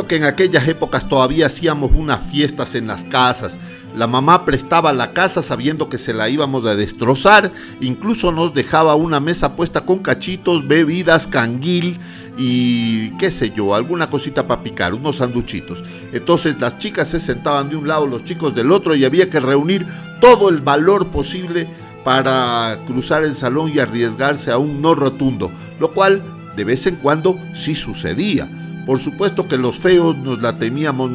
Que 0.08 0.16
en 0.16 0.24
aquellas 0.24 0.68
épocas 0.68 1.08
todavía 1.08 1.46
hacíamos 1.46 1.92
unas 1.94 2.20
fiestas 2.30 2.74
en 2.74 2.86
las 2.86 3.04
casas. 3.04 3.58
La 3.96 4.06
mamá 4.06 4.44
prestaba 4.44 4.92
la 4.92 5.12
casa 5.12 5.40
sabiendo 5.40 5.88
que 5.88 5.98
se 5.98 6.12
la 6.12 6.28
íbamos 6.28 6.66
a 6.66 6.74
destrozar. 6.74 7.52
Incluso 7.80 8.32
nos 8.32 8.52
dejaba 8.52 8.96
una 8.96 9.20
mesa 9.20 9.56
puesta 9.56 9.82
con 9.82 10.00
cachitos, 10.00 10.66
bebidas, 10.66 11.26
canguil 11.26 11.98
y 12.36 13.10
qué 13.10 13.30
sé 13.30 13.50
yo, 13.50 13.74
alguna 13.74 14.10
cosita 14.10 14.46
para 14.46 14.62
picar, 14.62 14.94
unos 14.94 15.16
sanduchitos. 15.16 15.84
Entonces 16.12 16.60
las 16.60 16.78
chicas 16.78 17.08
se 17.08 17.20
sentaban 17.20 17.68
de 17.68 17.76
un 17.76 17.86
lado, 17.86 18.06
los 18.06 18.24
chicos 18.24 18.54
del 18.54 18.72
otro 18.72 18.94
y 18.94 19.04
había 19.04 19.30
que 19.30 19.40
reunir 19.40 19.86
todo 20.20 20.48
el 20.48 20.60
valor 20.60 21.08
posible 21.08 21.68
para 22.04 22.78
cruzar 22.86 23.22
el 23.24 23.34
salón 23.34 23.72
y 23.74 23.78
arriesgarse 23.78 24.50
a 24.50 24.58
un 24.58 24.82
no 24.82 24.94
rotundo, 24.94 25.50
lo 25.78 25.92
cual 25.92 26.22
de 26.56 26.64
vez 26.64 26.86
en 26.86 26.96
cuando 26.96 27.38
sí 27.54 27.74
sucedía. 27.74 28.48
Por 28.86 29.00
supuesto 29.00 29.48
que 29.48 29.56
los 29.56 29.78
feos 29.78 30.16
nos 30.16 30.40
la 30.40 30.56
teníamos, 30.56 31.10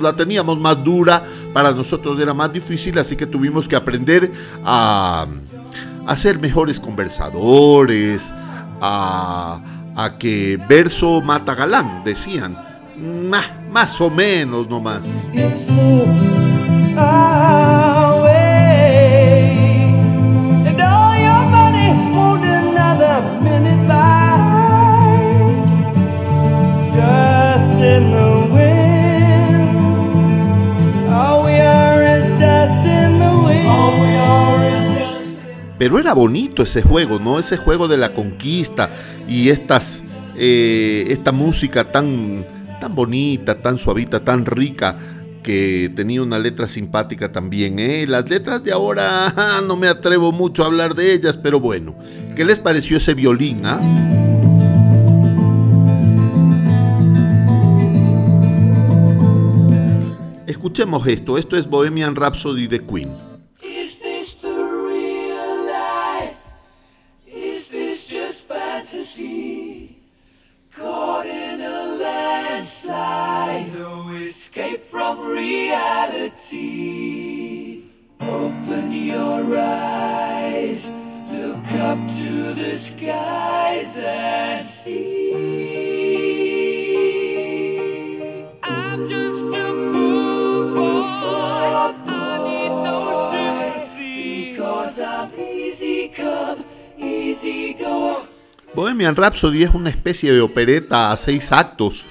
la 0.00 0.12
teníamos 0.14 0.58
más 0.58 0.82
dura, 0.84 1.24
para 1.52 1.72
nosotros 1.72 2.18
era 2.20 2.32
más 2.32 2.52
difícil, 2.52 2.98
así 2.98 3.16
que 3.16 3.26
tuvimos 3.26 3.66
que 3.66 3.76
aprender 3.76 4.30
a, 4.64 5.26
a 6.06 6.16
ser 6.16 6.38
mejores 6.38 6.78
conversadores, 6.78 8.32
a, 8.80 9.60
que 10.18 10.58
verso 10.68 11.20
mata 11.20 11.54
galán, 11.54 12.02
decían. 12.04 12.56
más 13.72 14.00
o 14.00 14.08
menos 14.10 14.68
nomás. 14.68 15.28
Pero 35.78 35.98
era 35.98 36.12
bonito 36.12 36.62
ese 36.62 36.82
juego, 36.82 37.20
¿no? 37.20 37.38
Ese 37.38 37.56
juego 37.56 37.86
de 37.86 37.96
la 37.96 38.12
conquista 38.12 38.90
y 39.28 39.48
estas, 39.48 40.02
eh, 40.36 41.04
esta 41.08 41.30
música 41.30 41.84
tan, 41.84 42.44
tan 42.80 42.94
bonita, 42.94 43.58
tan 43.60 43.78
suavita, 43.78 44.20
tan 44.20 44.44
rica, 44.44 44.98
que 45.42 45.90
tenía 45.94 46.22
una 46.22 46.38
letra 46.38 46.66
simpática 46.68 47.30
también. 47.30 47.78
¿eh? 47.78 48.06
Las 48.08 48.28
letras 48.28 48.62
de 48.64 48.72
ahora 48.72 49.62
no 49.66 49.76
me 49.76 49.88
atrevo 49.88 50.32
mucho 50.32 50.64
a 50.64 50.66
hablar 50.66 50.94
de 50.94 51.14
ellas, 51.14 51.36
pero 51.36 51.60
bueno, 51.60 51.94
¿qué 52.34 52.44
les 52.44 52.58
pareció 52.58 52.96
ese 52.96 53.14
violín? 53.14 53.60
Ah? 53.64 53.80
Escuchemos 60.46 61.06
esto, 61.06 61.38
esto 61.38 61.56
es 61.56 61.68
Bohemian 61.68 62.16
Rhapsody 62.16 62.66
de 62.66 62.84
Queen. 62.84 63.27
Reality. 76.38 77.82
Open 78.20 78.92
your 78.92 79.56
eyes, 79.58 80.90
look 81.30 81.72
up 81.72 81.98
to 82.18 82.52
the 82.54 82.74
skies 82.76 83.96
and 83.98 84.66
see. 84.66 85.32
I'm 88.62 89.08
just 89.08 89.44
a 89.44 89.72
no 92.84 93.06
because 94.50 95.00
I'm 95.00 95.30
easy 95.40 96.08
come, 96.08 96.64
easy 96.98 97.74
go. 97.74 98.22
Bohemian 98.74 99.16
Rhapsody 99.16 99.62
es 99.62 99.74
una 99.74 99.90
especie 99.90 100.32
de 100.32 100.40
opereta 100.40 101.10
a 101.12 101.16
seis 101.16 101.52
actos 101.52 102.04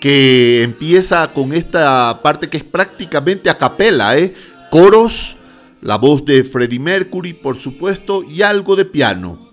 que 0.00 0.62
empieza 0.62 1.32
con 1.32 1.52
esta 1.52 2.20
parte 2.22 2.48
que 2.48 2.56
es 2.56 2.64
prácticamente 2.64 3.50
a 3.50 3.58
capela, 3.58 4.16
¿eh? 4.18 4.34
coros, 4.70 5.36
la 5.82 5.98
voz 5.98 6.24
de 6.24 6.42
Freddie 6.42 6.80
Mercury, 6.80 7.34
por 7.34 7.58
supuesto, 7.58 8.24
y 8.24 8.42
algo 8.42 8.76
de 8.76 8.86
piano. 8.86 9.49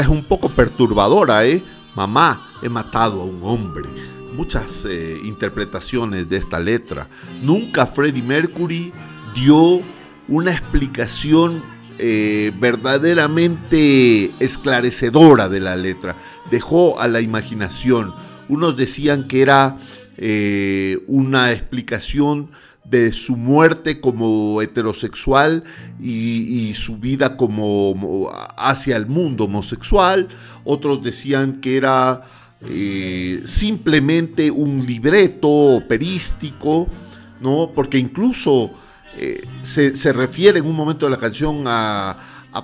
Es 0.00 0.08
un 0.08 0.22
poco 0.24 0.48
perturbadora, 0.48 1.46
¿eh? 1.46 1.62
Mamá, 1.94 2.52
he 2.62 2.68
matado 2.68 3.20
a 3.20 3.24
un 3.24 3.40
hombre. 3.42 3.88
Muchas 4.34 4.84
eh, 4.84 5.16
interpretaciones 5.24 6.28
de 6.28 6.36
esta 6.36 6.60
letra. 6.60 7.08
Nunca 7.42 7.86
Freddie 7.86 8.22
Mercury 8.22 8.92
dio 9.34 9.80
una 10.28 10.52
explicación 10.52 11.62
eh, 11.98 12.52
verdaderamente 12.58 14.30
esclarecedora 14.38 15.48
de 15.48 15.60
la 15.60 15.76
letra. 15.76 16.16
Dejó 16.50 17.00
a 17.00 17.08
la 17.08 17.20
imaginación. 17.20 18.14
Unos 18.48 18.76
decían 18.76 19.26
que 19.26 19.42
era 19.42 19.78
eh, 20.16 21.02
una 21.08 21.52
explicación 21.52 22.50
de 22.90 23.12
su 23.12 23.36
muerte 23.36 24.00
como 24.00 24.62
heterosexual 24.62 25.64
y, 26.00 26.72
su 26.74 26.98
vida 26.98 27.36
como 27.36 28.30
hacia 28.56 28.96
el 28.96 29.06
mundo 29.06 29.44
homosexual. 29.44 30.28
Otros 30.64 31.02
decían 31.02 31.60
que 31.60 31.76
era 31.76 32.22
eh, 32.62 33.42
simplemente 33.44 34.50
un 34.50 34.86
libreto 34.86 35.48
operístico, 35.48 36.88
¿no? 37.40 37.72
Porque 37.74 37.98
incluso 37.98 38.70
eh, 39.16 39.42
se, 39.62 40.12
refiere 40.12 40.60
en 40.60 40.66
un 40.66 40.76
momento 40.76 41.06
de 41.06 41.10
la 41.10 41.18
canción 41.18 41.64
a, 41.66 42.16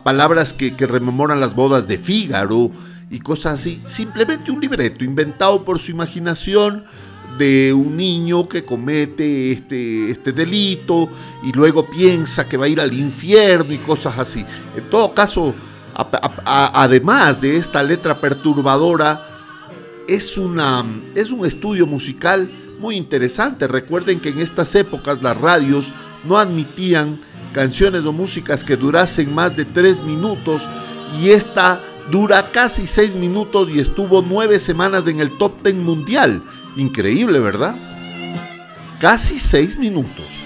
palabras 0.03 0.53
que, 0.53 0.75
que 0.75 0.89
rememoran 0.89 1.39
las 1.39 1.55
bodas 1.55 1.87
de 1.87 1.99
Fígaro 1.99 2.71
y 3.11 3.21
cosas 3.21 3.61
así. 3.61 3.81
Simplemente 3.87 4.51
un 4.51 4.61
libreto 4.61 5.05
inventado 5.05 5.65
por 5.65 5.79
su 5.79 5.93
imaginación 5.93 6.85
de 7.39 7.73
un 7.73 7.97
niño 7.97 8.49
que 8.49 8.65
comete 8.65 9.53
este, 9.53 10.11
este 10.11 10.33
delito 10.33 11.09
y 11.43 11.53
luego 11.53 11.89
piensa 11.89 12.49
que 12.49 12.57
va 12.57 12.67
a 12.67 12.69
ir 12.69 12.81
al 12.81 12.93
infierno 12.93 13.73
y 13.73 13.79
cosas 13.79 14.19
así. 14.19 14.45
En 14.77 14.89
todo 14.91 15.13
caso, 15.15 15.55
además 16.45 17.41
de 17.41 17.57
esta 17.57 17.83
letra 17.83 18.21
perturbadora, 18.21 19.29
es, 20.07 20.37
una, 20.37 20.85
es 21.15 21.31
un 21.31 21.47
estudio 21.47 21.87
musical 21.87 22.51
muy 22.79 22.97
interesante. 22.97 23.67
Recuerden 23.67 24.21
que 24.21 24.29
en 24.31 24.41
estas 24.41 24.75
épocas 24.75 25.23
las 25.23 25.41
radios 25.41 25.93
no 26.29 26.37
admitían 26.37 27.19
canciones 27.53 28.05
o 28.05 28.13
músicas 28.13 28.65
que 28.65 28.77
durasen 28.77 29.35
más 29.35 29.57
de 29.57 29.65
tres 29.65 30.03
minutos 30.03 30.69
y 31.21 31.31
esta 31.31 31.81
dura 32.11 32.51
casi 32.51 32.87
seis 32.87 33.15
minutos 33.17 33.71
y 33.71 33.79
estuvo 33.79 34.23
nueve 34.23 34.59
semanas 34.59 35.07
en 35.07 35.21
el 35.21 35.39
top 35.39 35.63
ten 35.63 35.83
mundial. 35.83 36.43
Increíble, 36.77 37.39
¿verdad? 37.41 37.75
Casi 39.01 39.39
seis 39.39 39.79
minutos. 39.79 40.44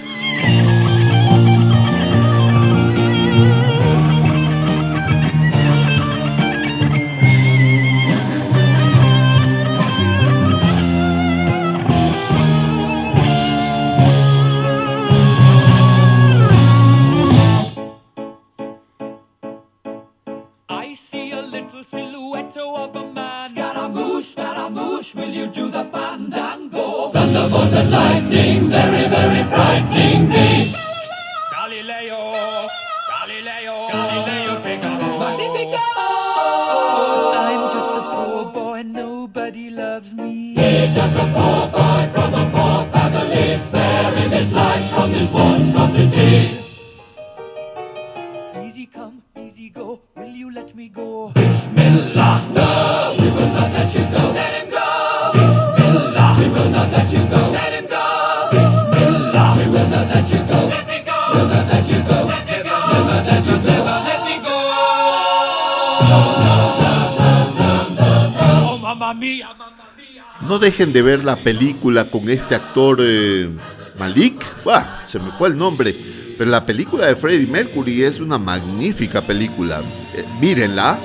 Dejen 70.69 70.93
de 70.93 71.01
ver 71.01 71.23
la 71.23 71.35
película 71.35 72.11
con 72.11 72.29
este 72.29 72.53
actor 72.53 72.99
eh, 73.01 73.49
Malik. 73.97 74.45
se 75.07 75.17
me 75.17 75.31
fue 75.31 75.47
el 75.49 75.57
nombre. 75.57 75.95
Pero 76.37 76.51
la 76.51 76.63
película 76.63 77.07
de 77.07 77.15
Freddie 77.15 77.47
Mercury 77.47 78.03
es 78.03 78.19
una 78.19 78.37
magnífica 78.37 79.19
película. 79.23 79.81
Eh, 80.13 80.23
mírenla. 80.39 80.99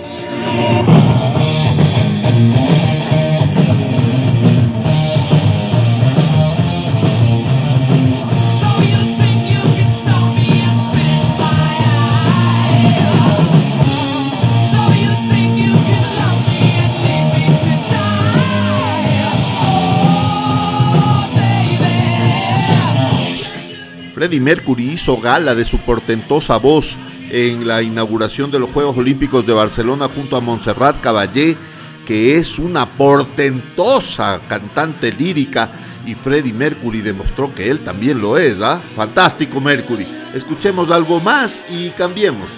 Freddie 24.25 24.41
Mercury 24.41 24.93
hizo 24.93 25.19
gala 25.19 25.55
de 25.55 25.67
su 25.67 25.77
portentosa 25.81 26.57
voz 26.57 26.97
en 27.31 27.69
la 27.69 27.83
inauguración 27.83 28.51
de 28.51 28.59
los 28.59 28.71
Juegos 28.71 28.97
Olímpicos 28.97 29.47
de 29.47 29.53
Barcelona 29.53 30.09
junto 30.09 30.35
a 30.35 30.41
Montserrat 30.41 30.99
Caballé, 31.03 31.59
que 32.07 32.39
es 32.39 32.59
una 32.59 32.89
portentosa 32.89 34.41
cantante 34.49 35.13
lírica 35.13 35.73
y 36.07 36.15
Freddie 36.15 36.55
Mercury 36.55 37.03
demostró 37.03 37.55
que 37.55 37.69
él 37.69 37.81
también 37.81 38.19
lo 38.19 38.39
es, 38.39 38.63
¿ah? 38.63 38.81
Fantástico 38.97 39.61
Mercury. 39.61 40.09
Escuchemos 40.33 40.91
algo 40.91 41.21
más 41.21 41.67
y 41.69 41.91
cambiemos. 41.91 42.49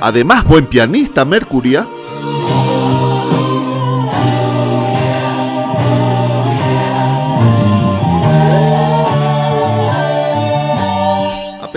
Además, 0.00 0.44
buen 0.44 0.66
pianista 0.66 1.24
Mercury. 1.24 1.74
¿ah? 1.74 1.88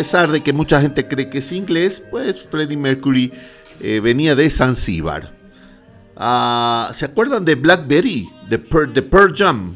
Pesar 0.02 0.32
de 0.32 0.42
que 0.42 0.52
mucha 0.52 0.82
gente 0.82 1.08
cree 1.08 1.30
que 1.30 1.38
es 1.38 1.52
inglés, 1.52 2.02
pues 2.10 2.48
Freddie 2.50 2.76
Mercury 2.76 3.32
eh, 3.82 4.00
venía 4.00 4.34
de 4.34 4.50
Zanzíbar. 4.50 5.32
Ah, 6.18 6.90
¿Se 6.92 7.06
acuerdan 7.06 7.46
de 7.46 7.54
Blackberry? 7.54 8.28
De, 8.50 8.58
de 8.58 9.02
Pearl 9.04 9.36
Jam. 9.38 9.76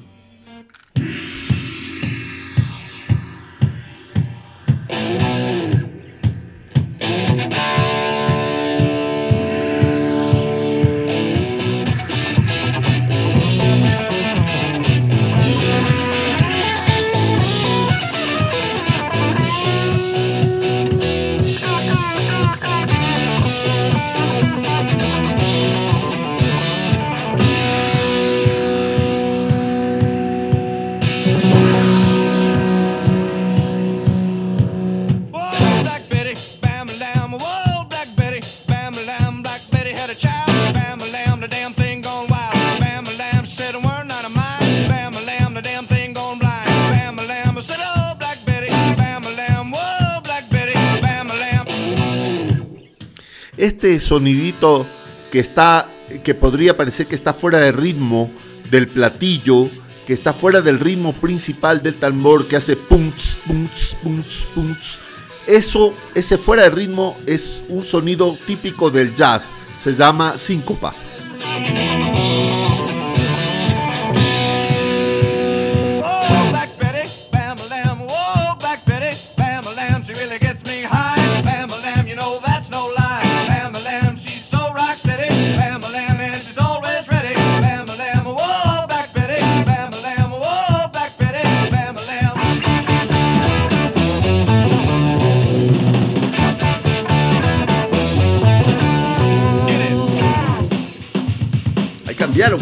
Este 53.65 53.99
sonidito 53.99 54.87
que 55.31 55.39
está, 55.39 55.89
que 56.23 56.33
podría 56.33 56.77
parecer 56.77 57.07
que 57.07 57.15
está 57.15 57.33
fuera 57.33 57.59
de 57.59 57.71
ritmo 57.71 58.31
del 58.69 58.87
platillo, 58.87 59.69
que 60.05 60.13
está 60.13 60.33
fuera 60.33 60.61
del 60.61 60.79
ritmo 60.79 61.13
principal 61.13 61.81
del 61.81 61.97
tambor 61.97 62.47
que 62.47 62.55
hace 62.55 62.75
punts, 62.75 63.37
punts, 63.45 63.97
punts, 64.01 64.47
punts. 64.53 64.99
Eso, 65.47 65.93
ese 66.13 66.37
fuera 66.37 66.63
de 66.63 66.69
ritmo 66.69 67.17
es 67.25 67.63
un 67.69 67.83
sonido 67.83 68.37
típico 68.47 68.89
del 68.89 69.13
jazz, 69.13 69.51
se 69.75 69.93
llama 69.93 70.37
síncopa. 70.37 70.95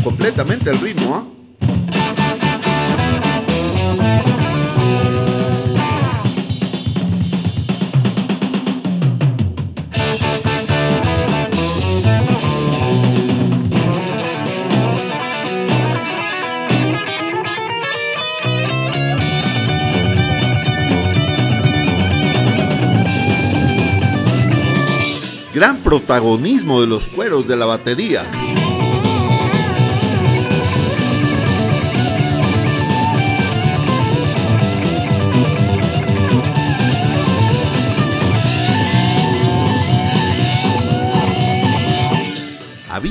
Completamente 0.01 0.69
el 0.69 0.79
ritmo. 0.79 1.15
¿ah? 1.15 1.23
Gran 25.53 25.77
protagonismo 25.79 26.81
de 26.81 26.87
los 26.87 27.09
cueros 27.09 27.47
de 27.47 27.57
la 27.57 27.65
batería. 27.65 28.23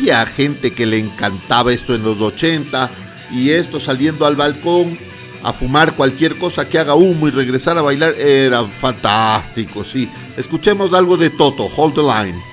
Había 0.03 0.27
gente 0.27 0.73
que 0.73 0.85
le 0.85 0.99
encantaba 0.99 1.73
esto 1.73 1.95
en 1.95 2.03
los 2.03 2.21
80 2.21 2.91
y 3.31 3.51
esto 3.51 3.79
saliendo 3.79 4.27
al 4.27 4.35
balcón 4.35 4.99
a 5.45 5.53
fumar 5.53 5.95
cualquier 5.95 6.39
cosa 6.39 6.69
que 6.69 6.81
haga 6.81 6.95
humo 6.95 7.29
y 7.29 7.31
regresar 7.31 7.79
a 7.79 7.83
bailar 7.83 8.15
era 8.19 8.67
fantástico, 8.67 9.85
sí. 9.85 10.11
Escuchemos 10.37 10.93
algo 10.93 11.17
de 11.17 11.31
Toto, 11.31 11.71
Hold 11.77 11.95
the 11.95 12.03
Line. 12.03 12.52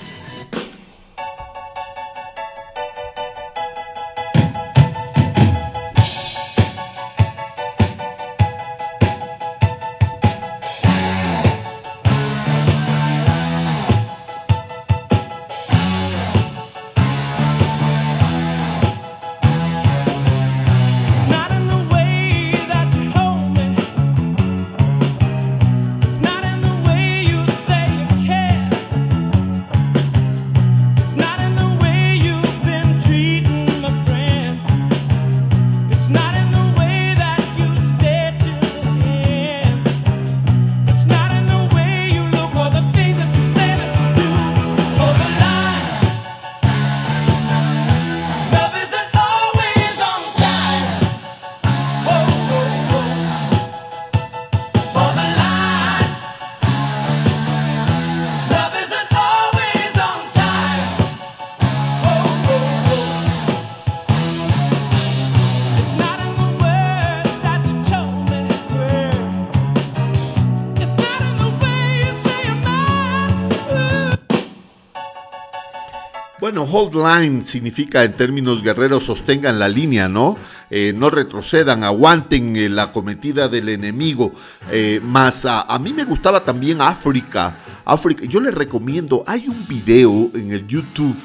Hold 76.71 76.95
line 76.95 77.43
significa 77.45 78.03
en 78.03 78.13
términos 78.13 78.63
guerreros 78.63 79.03
sostengan 79.03 79.60
la 79.60 79.67
línea, 79.67 80.08
¿no? 80.08 80.38
Eh, 80.69 80.93
no 80.95 81.10
retrocedan, 81.10 81.84
aguanten 81.84 82.55
eh, 82.55 82.69
la 82.69 82.91
cometida 82.91 83.49
del 83.49 83.69
enemigo. 83.69 84.32
Eh, 84.71 84.99
más 85.03 85.45
a, 85.45 85.79
mí 85.79 85.93
me 85.93 86.03
gustaba 86.03 86.43
también 86.43 86.82
África. 86.82 87.58
África. 87.86 88.25
Yo 88.25 88.39
les 88.39 88.53
recomiendo, 88.53 89.23
hay 89.25 89.47
un 89.47 89.67
video 89.67 90.29
en 90.36 90.51
el 90.51 90.67
YouTube 90.67 91.15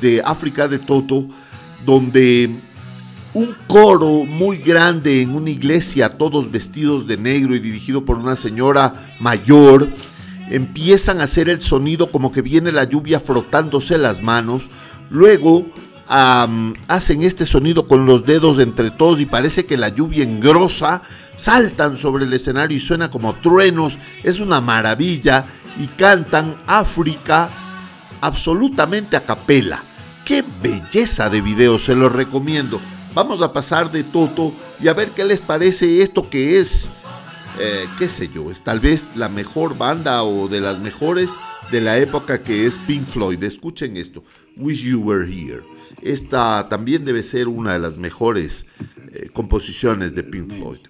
de 0.00 0.20
África 0.24 0.68
de 0.68 0.78
Toto 0.78 1.26
donde 1.84 2.50
un 3.32 3.56
coro 3.66 4.24
muy 4.24 4.58
grande 4.58 5.22
en 5.22 5.30
una 5.30 5.50
iglesia, 5.50 6.18
todos 6.18 6.50
vestidos 6.50 7.06
de 7.06 7.16
negro 7.16 7.54
y 7.54 7.60
dirigido 7.60 8.04
por 8.04 8.18
una 8.18 8.36
señora 8.36 9.14
mayor, 9.20 9.88
empiezan 10.50 11.20
a 11.20 11.24
hacer 11.24 11.48
el 11.48 11.60
sonido 11.60 12.10
como 12.10 12.32
que 12.32 12.42
viene 12.42 12.72
la 12.72 12.84
lluvia 12.84 13.20
frotándose 13.20 13.96
las 13.96 14.22
manos, 14.22 14.70
luego 15.08 15.66
hacen 16.08 17.22
este 17.22 17.46
sonido 17.46 17.86
con 17.86 18.04
los 18.04 18.26
dedos 18.26 18.58
entre 18.58 18.90
todos 18.90 19.20
y 19.20 19.26
parece 19.26 19.64
que 19.64 19.76
la 19.76 19.90
lluvia 19.90 20.24
engrosa, 20.24 21.02
saltan 21.36 21.96
sobre 21.96 22.24
el 22.24 22.32
escenario 22.32 22.76
y 22.76 22.80
suena 22.80 23.10
como 23.10 23.34
truenos, 23.34 23.98
es 24.24 24.40
una 24.40 24.60
maravilla. 24.60 25.46
Y 25.78 25.86
cantan 25.86 26.56
África 26.66 27.48
absolutamente 28.20 29.16
a 29.16 29.24
capela. 29.24 29.84
Qué 30.24 30.44
belleza 30.60 31.30
de 31.30 31.40
video, 31.40 31.78
se 31.78 31.94
lo 31.94 32.08
recomiendo. 32.08 32.80
Vamos 33.14 33.40
a 33.40 33.52
pasar 33.52 33.90
de 33.90 34.02
Toto 34.02 34.52
y 34.82 34.88
a 34.88 34.94
ver 34.94 35.12
qué 35.12 35.24
les 35.24 35.40
parece 35.40 36.02
esto 36.02 36.28
que 36.28 36.58
es 36.58 36.88
eh, 37.58 37.86
qué 37.98 38.08
sé 38.08 38.28
yo, 38.28 38.50
es 38.50 38.62
tal 38.62 38.80
vez 38.80 39.08
la 39.16 39.28
mejor 39.28 39.76
banda 39.76 40.22
o 40.22 40.48
de 40.48 40.60
las 40.60 40.78
mejores 40.78 41.30
de 41.70 41.80
la 41.80 41.98
época 41.98 42.42
que 42.42 42.66
es 42.66 42.78
Pink 42.78 43.06
Floyd. 43.06 43.42
Escuchen 43.42 43.96
esto, 43.96 44.24
Wish 44.56 44.82
You 44.82 45.00
Were 45.00 45.26
Here. 45.26 45.62
Esta 46.02 46.68
también 46.68 47.04
debe 47.04 47.22
ser 47.22 47.48
una 47.48 47.72
de 47.72 47.78
las 47.78 47.96
mejores 47.96 48.66
eh, 49.12 49.28
composiciones 49.32 50.14
de 50.14 50.22
Pink 50.22 50.52
Floyd. 50.52 50.80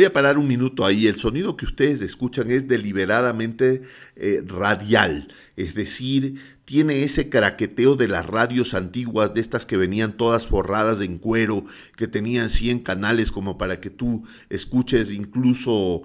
Voy 0.00 0.06
a 0.06 0.14
parar 0.14 0.38
un 0.38 0.48
minuto 0.48 0.86
ahí. 0.86 1.08
El 1.08 1.18
sonido 1.18 1.58
que 1.58 1.66
ustedes 1.66 2.00
escuchan 2.00 2.50
es 2.50 2.66
deliberadamente 2.66 3.82
eh, 4.16 4.42
radial, 4.46 5.28
es 5.56 5.74
decir, 5.74 6.36
tiene 6.64 7.02
ese 7.02 7.28
craqueteo 7.28 7.96
de 7.96 8.08
las 8.08 8.24
radios 8.24 8.72
antiguas, 8.72 9.34
de 9.34 9.42
estas 9.42 9.66
que 9.66 9.76
venían 9.76 10.16
todas 10.16 10.46
forradas 10.46 11.02
en 11.02 11.18
cuero, 11.18 11.66
que 11.98 12.08
tenían 12.08 12.48
100 12.48 12.78
canales 12.78 13.30
como 13.30 13.58
para 13.58 13.78
que 13.78 13.90
tú 13.90 14.24
escuches 14.48 15.12
incluso, 15.12 16.00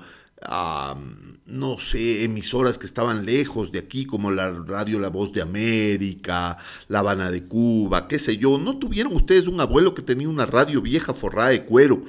no 1.45 1.79
sé, 1.79 2.25
emisoras 2.25 2.77
que 2.77 2.87
estaban 2.87 3.25
lejos 3.25 3.71
de 3.71 3.79
aquí, 3.79 4.05
como 4.05 4.29
la 4.29 4.51
radio 4.51 4.99
La 4.99 5.07
Voz 5.07 5.31
de 5.31 5.41
América, 5.41 6.57
La 6.89 6.99
Habana 6.99 7.31
de 7.31 7.45
Cuba, 7.45 8.09
qué 8.09 8.19
sé 8.19 8.35
yo. 8.35 8.57
¿No 8.57 8.77
tuvieron 8.77 9.15
ustedes 9.15 9.47
un 9.47 9.61
abuelo 9.61 9.95
que 9.95 10.01
tenía 10.01 10.27
una 10.27 10.45
radio 10.45 10.81
vieja 10.81 11.13
forrada 11.13 11.51
de 11.51 11.63
cuero? 11.63 12.03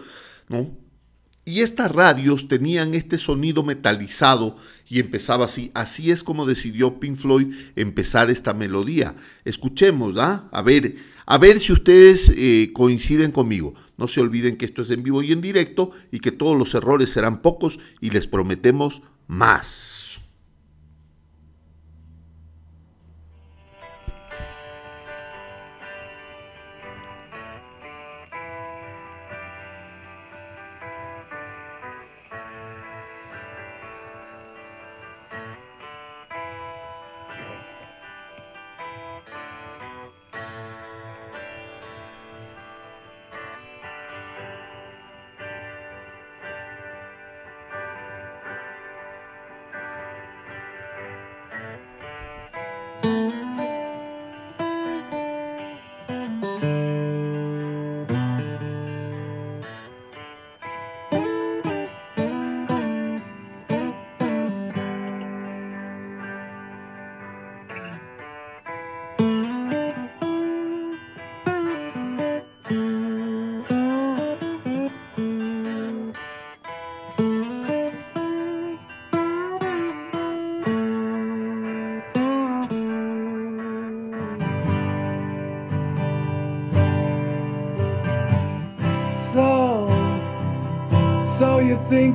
¿No? 0.48 0.84
Y 1.48 1.60
estas 1.60 1.92
radios 1.92 2.48
tenían 2.48 2.94
este 2.94 3.18
sonido 3.18 3.62
metalizado 3.62 4.56
y 4.90 4.98
empezaba 4.98 5.44
así. 5.44 5.70
Así 5.74 6.10
es 6.10 6.24
como 6.24 6.44
decidió 6.44 6.98
Pink 6.98 7.14
Floyd 7.14 7.54
empezar 7.76 8.30
esta 8.30 8.52
melodía. 8.52 9.14
Escuchemos, 9.44 10.16
¿ah? 10.18 10.48
A 10.50 10.62
ver, 10.62 10.96
a 11.24 11.38
ver 11.38 11.60
si 11.60 11.72
ustedes 11.72 12.32
eh, 12.36 12.72
coinciden 12.72 13.30
conmigo. 13.30 13.74
No 13.96 14.08
se 14.08 14.20
olviden 14.20 14.56
que 14.56 14.64
esto 14.64 14.82
es 14.82 14.90
en 14.90 15.04
vivo 15.04 15.22
y 15.22 15.30
en 15.30 15.40
directo 15.40 15.92
y 16.10 16.18
que 16.18 16.32
todos 16.32 16.58
los 16.58 16.74
errores 16.74 17.10
serán 17.10 17.40
pocos 17.42 17.78
y 18.00 18.10
les 18.10 18.26
prometemos 18.26 19.02
más. 19.28 20.05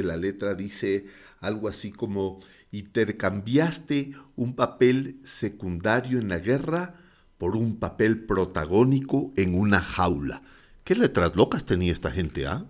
La 0.00 0.16
letra, 0.16 0.54
dice 0.54 1.06
algo 1.40 1.68
así 1.68 1.92
como, 1.92 2.40
intercambiaste 2.70 4.12
un 4.36 4.54
papel 4.54 5.20
secundario 5.24 6.18
en 6.18 6.28
la 6.28 6.38
guerra 6.38 6.94
por 7.36 7.56
un 7.56 7.76
papel 7.76 8.24
protagónico 8.24 9.32
en 9.36 9.54
una 9.54 9.80
jaula. 9.80 10.42
¿Qué 10.84 10.94
letras 10.94 11.36
locas 11.36 11.64
tenía 11.64 11.92
esta 11.92 12.10
gente, 12.10 12.46
ah? 12.46 12.64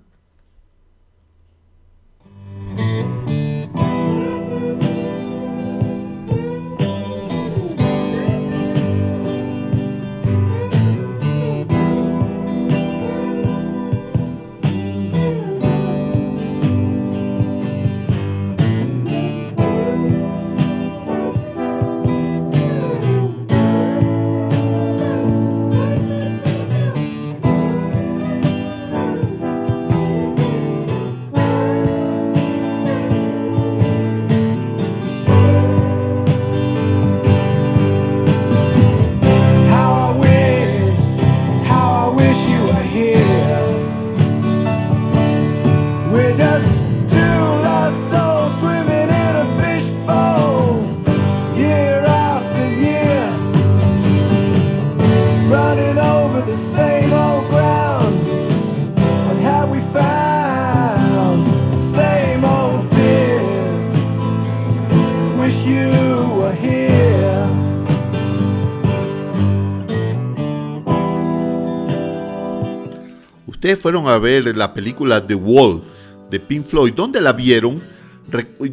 Ustedes 73.62 73.78
fueron 73.78 74.08
a 74.08 74.18
ver 74.18 74.56
la 74.56 74.74
película 74.74 75.24
The 75.24 75.36
Wall 75.36 75.84
de 76.28 76.40
Pink 76.40 76.64
Floyd. 76.64 76.94
¿Dónde 76.94 77.20
la 77.20 77.32
vieron? 77.32 77.80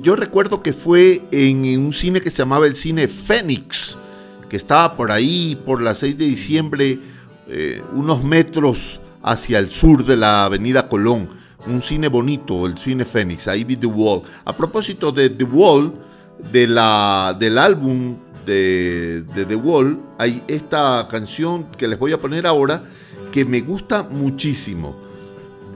Yo 0.02 0.16
recuerdo 0.16 0.64
que 0.64 0.74
fue 0.74 1.22
en 1.30 1.80
un 1.80 1.94
cine 1.94 2.22
que 2.22 2.32
se 2.32 2.38
llamaba 2.40 2.66
el 2.66 2.76
cine 2.76 3.08
Phoenix, 3.08 3.96
que 4.50 4.58
estaba 4.58 4.98
por 4.98 5.12
ahí, 5.12 5.56
por 5.64 5.84
la 5.84 5.94
6 5.94 6.18
de 6.18 6.26
diciembre, 6.26 7.00
eh, 7.48 7.84
unos 7.94 8.24
metros 8.24 9.00
hacia 9.22 9.60
el 9.60 9.70
sur 9.70 10.04
de 10.04 10.18
la 10.18 10.46
avenida 10.46 10.90
Colón. 10.90 11.30
Un 11.68 11.84
cine 11.84 12.08
bonito, 12.08 12.66
el 12.66 12.76
cine 12.80 13.06
Phoenix, 13.06 13.48
ahí 13.48 13.64
vi 13.64 13.76
The 13.76 13.86
Wall. 13.86 14.24
A 14.44 14.58
propósito 14.58 15.12
de 15.12 15.30
The 15.30 15.44
Wall, 15.44 15.94
de 16.52 16.66
la, 16.66 17.38
del 17.40 17.60
álbum 17.60 18.16
de 18.44 19.24
The 19.36 19.56
Wall, 19.56 20.00
hay 20.18 20.42
esta 20.48 21.08
canción 21.12 21.68
que 21.78 21.88
les 21.88 22.00
voy 22.00 22.12
a 22.12 22.18
poner 22.18 22.48
ahora 22.48 22.82
que 23.32 23.46
me 23.46 23.62
gusta 23.62 24.04
muchísimo. 24.04 24.96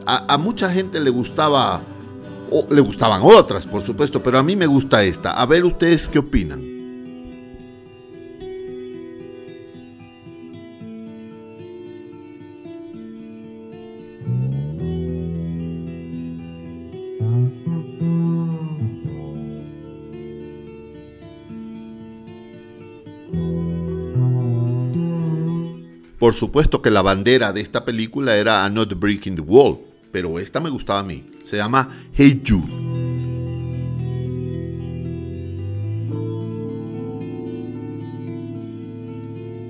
A, 0.06 0.38
mucha 0.38 0.70
gente 0.70 1.00
le 1.00 1.10
gustaba, 1.10 1.82
o, 2.52 2.68
le 2.70 2.82
gustaban 2.82 3.22
otras, 3.24 3.66
por 3.66 3.82
supuesto, 3.82 4.22
pero 4.22 4.38
a 4.38 4.44
mí 4.44 4.56
me 4.56 4.66
gusta 4.66 5.04
esta. 5.04 5.32
A 5.32 5.46
ver 5.46 5.64
ustedes 5.64 6.10
qué 6.10 6.20
opinan. 6.20 6.73
Por 26.24 26.36
supuesto 26.36 26.82
que 26.82 26.90
la 26.90 27.02
bandera 27.02 27.52
de 27.52 27.60
esta 27.60 27.84
película 27.84 28.38
era 28.38 28.66
I'm 28.66 28.76
Not 28.76 28.94
Breaking 28.98 29.36
the 29.36 29.42
Wall, 29.42 29.80
pero 30.10 30.40
esta 30.40 30.62
me 30.62 30.70
gustaba 30.70 31.02
a 31.02 31.04
mí. 31.04 31.26
Se 31.44 31.58
llama 31.58 31.90
Hey 32.18 32.42
Jude. 32.48 32.72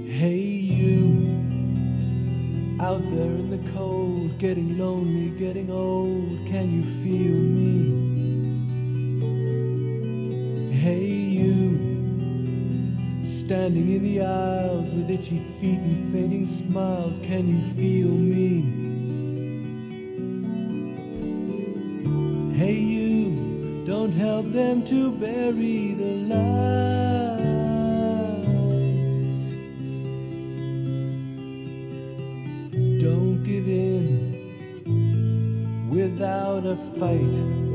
Hey, 0.06 0.60
you 0.78 1.28
out 2.80 3.02
there 3.10 3.36
in 3.36 3.50
the 3.50 3.72
cold, 3.72 4.38
getting 4.38 4.78
lonely, 4.78 5.32
getting 5.40 5.72
old. 5.72 6.38
Can 6.52 6.72
you 6.72 6.84
feel 7.02 7.34
me? 7.34 8.03
Standing 13.54 13.88
in 13.88 14.02
the 14.02 14.20
aisles 14.20 14.92
with 14.96 15.12
itchy 15.12 15.38
feet 15.38 15.78
and 15.78 16.12
fading 16.12 16.44
smiles. 16.44 17.20
Can 17.20 17.48
you 17.48 17.62
feel 17.78 18.10
me? 18.10 18.64
Hey, 22.58 22.80
you 22.80 23.86
don't 23.86 24.12
help 24.12 24.52
them 24.52 24.84
to 24.86 25.12
bury 25.12 25.94
the 25.94 26.16
light. 26.32 27.38
Don't 33.00 33.44
give 33.44 33.68
in 33.68 34.34
without 35.92 36.66
a 36.66 36.76
fight. 36.76 37.73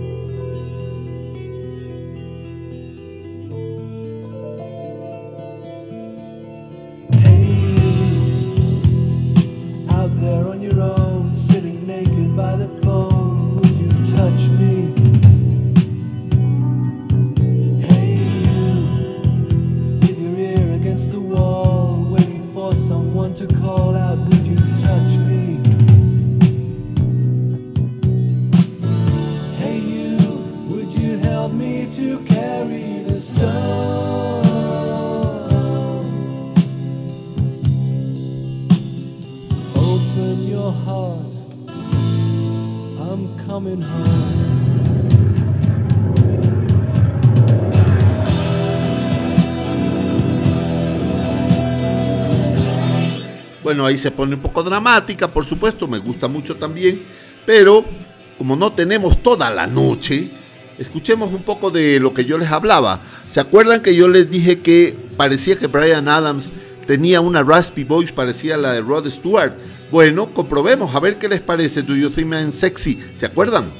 Bueno, 53.69 53.85
ahí 53.85 53.99
se 53.99 54.11
pone 54.11 54.35
un 54.35 54.41
poco 54.41 54.62
dramática, 54.62 55.29
por 55.29 55.45
supuesto, 55.45 55.87
me 55.87 55.99
gusta 55.99 56.27
mucho 56.27 56.57
también, 56.57 57.03
pero 57.45 57.85
como 58.39 58.57
no 58.57 58.73
tenemos 58.73 59.23
toda 59.23 59.51
la 59.51 59.66
noche, 59.66 60.31
escuchemos 60.79 61.35
un 61.35 61.43
poco 61.43 61.71
de 61.71 62.01
lo 62.01 62.14
que 62.14 62.25
yo 62.25 62.39
les 62.39 62.51
hablaba. 62.51 63.03
¿Se 63.27 63.41
acuerdan 63.41 63.83
que 63.83 63.95
yo 63.95 64.09
les 64.09 64.31
dije 64.31 64.61
que 64.61 64.97
parecía 65.19 65.59
que 65.59 65.66
Brian 65.66 66.09
Adams 66.09 66.51
tenía 66.87 67.21
una 67.21 67.43
raspy 67.43 67.85
voice 67.85 68.11
parecida 68.11 68.55
a 68.55 68.57
la 68.57 68.73
de 68.73 68.81
Rod 68.81 69.07
Stewart? 69.07 69.53
Bueno, 69.91 70.33
comprobemos, 70.33 70.95
a 70.95 71.01
ver 71.01 71.19
qué 71.19 71.29
les 71.29 71.43
parece 71.43 71.83
Do 71.83 71.95
You 71.95 72.09
Think 72.09 72.33
I'm 72.33 72.53
Sexy. 72.53 72.99
¿Se 73.16 73.27
acuerdan? 73.27 73.71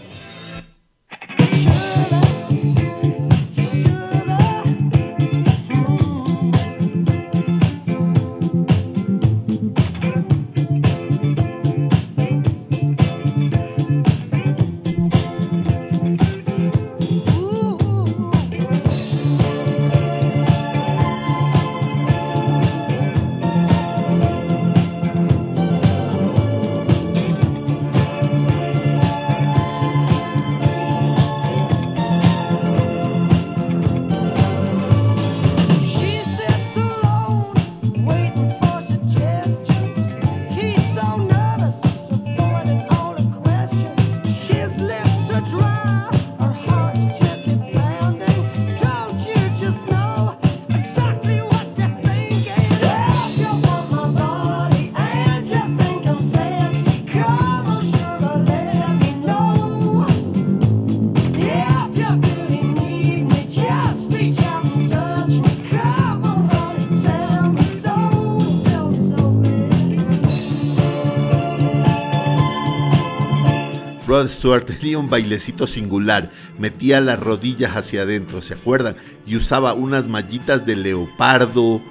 Stewart 74.39 74.65
tenía 74.79 74.99
un 74.99 75.11
bailecito 75.11 75.67
singular, 75.67 76.31
metía 76.59 77.01
las 77.01 77.21
rodillas 77.21 77.77
hacia 77.77 78.03
adentro, 78.03 78.41
¿se 78.43 78.55
acuerdan? 78.55 78.97
Y 79.27 79.37
usaba 79.37 79.75
unas 79.75 80.09
mallitas 80.09 80.65
de 80.65 80.77
leopardo. 80.77 81.83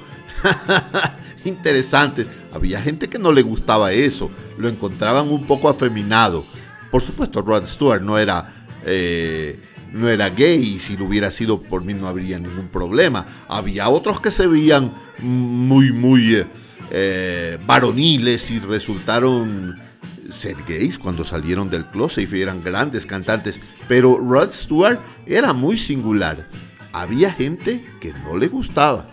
Interesantes. 1.46 2.30
Había 2.52 2.82
gente 2.82 3.08
que 3.08 3.20
no 3.20 3.32
le 3.32 3.44
gustaba 3.44 3.92
eso, 3.92 4.32
lo 4.58 4.68
encontraban 4.68 5.30
un 5.30 5.46
poco 5.46 5.70
afeminado. 5.70 6.44
Por 6.90 7.02
supuesto, 7.02 7.42
Rod 7.42 7.68
Stewart 7.68 8.02
no 8.02 8.18
era, 8.18 8.54
eh, 8.86 9.60
no 9.94 10.10
era 10.10 10.30
gay 10.30 10.76
y 10.76 10.80
si 10.80 10.98
lo 10.98 11.06
hubiera 11.06 11.30
sido 11.30 11.62
por 11.62 11.84
mí 11.84 11.94
no 11.94 12.08
habría 12.08 12.40
ningún 12.40 12.70
problema. 12.70 13.28
Había 13.48 13.90
otros 13.90 14.20
que 14.20 14.32
se 14.32 14.48
veían 14.48 14.94
muy, 15.20 15.92
muy... 15.92 16.36
eh, 16.36 16.48
eh, 16.90 17.58
varoniles 17.66 18.50
y 18.52 18.60
resultaron 18.60 19.78
ser 20.32 20.56
gays 20.68 21.00
cuando 21.00 21.24
salieron 21.24 21.70
del 21.70 21.86
closet 21.86 22.32
y 22.32 22.42
eran 22.42 22.64
grandes 22.64 23.06
cantantes. 23.06 23.60
Pero 23.88 24.18
Rod 24.18 24.52
Stewart 24.52 25.00
era 25.26 25.54
muy 25.54 25.78
singular. 25.78 26.38
Había 26.94 27.32
gente 27.32 27.86
que 28.00 28.14
no 28.14 28.38
le 28.38 28.48
gustaba. 28.48 29.06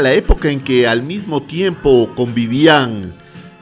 La 0.00 0.12
época 0.12 0.50
en 0.50 0.60
que 0.60 0.86
al 0.86 1.02
mismo 1.02 1.42
tiempo 1.42 2.10
convivían 2.14 3.12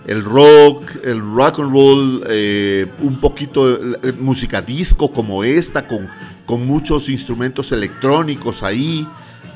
el 0.07 0.25
rock, 0.25 0.97
el 1.05 1.21
rock 1.21 1.61
and 1.61 1.73
roll, 1.73 2.25
eh, 2.29 2.87
un 3.01 3.21
poquito 3.21 3.77
de 3.77 4.13
música 4.15 4.61
disco 4.61 5.13
como 5.13 5.45
esta, 5.45 5.87
con, 5.87 6.09
con 6.47 6.67
muchos 6.67 7.09
instrumentos 7.09 7.73
electrónicos 7.73 8.63
ahí. 8.63 9.07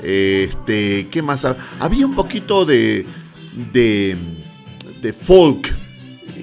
Este, 0.02 1.08
¿qué 1.10 1.22
más? 1.22 1.46
Había 1.80 2.06
un 2.06 2.14
poquito 2.14 2.64
de, 2.64 3.06
de, 3.72 4.16
folk 5.12 5.74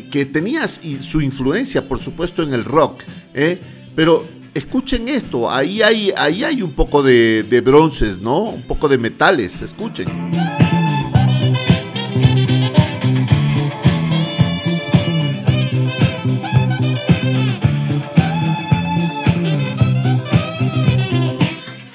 que 0.10 0.26
tenía 0.26 0.68
su 0.68 1.22
influencia, 1.22 1.88
por 1.88 2.00
supuesto, 2.00 2.44
en 2.44 2.54
el 2.54 2.64
rock, 2.64 3.02
¿eh? 3.34 3.60
pero 3.96 4.28
escuchen 4.54 5.10
esto, 5.10 5.50
ahí 5.50 5.82
hay, 5.82 6.12
ahí 6.16 6.44
hay 6.44 6.62
un 6.62 6.72
poco 6.72 7.02
de, 7.02 7.62
bronces, 7.66 8.20
¿no? 8.20 8.40
Un 8.44 8.62
poco 8.64 8.88
de 8.88 8.98
metales, 8.98 9.62
escuchen. 9.62 10.08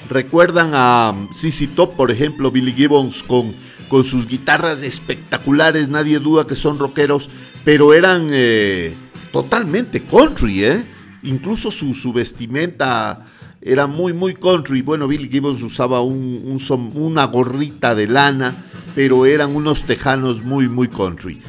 Recuerdan 0.09 0.71
a 0.73 1.15
CC 1.31 1.67
Top, 1.67 1.95
por 1.95 2.11
ejemplo, 2.11 2.51
Billy 2.51 2.73
Gibbons 2.73 3.23
con, 3.23 3.53
con 3.87 4.03
sus 4.03 4.27
guitarras 4.27 4.81
espectaculares, 4.81 5.87
nadie 5.87 6.19
duda 6.19 6.47
que 6.47 6.55
son 6.55 6.79
rockeros, 6.79 7.29
pero 7.63 7.93
eran 7.93 8.29
eh, 8.31 8.93
totalmente 9.31 10.01
country, 10.01 10.63
¿eh? 10.65 10.98
Incluso 11.23 11.71
su, 11.71 12.13
vestimenta 12.13 13.25
era 13.61 13.87
muy, 13.87 14.13
muy 14.13 14.33
country. 14.33 14.81
Bueno, 14.81 15.07
Billy 15.07 15.29
Gibbons 15.29 15.61
usaba 15.61 16.01
un, 16.01 16.57
una 16.95 17.25
gorrita 17.25 17.95
de 17.95 18.07
lana, 18.07 18.55
pero 18.95 19.25
eran 19.25 19.55
unos 19.55 19.83
tejanos 19.83 20.43
muy, 20.43 20.67
muy 20.67 20.87
country. 20.87 21.41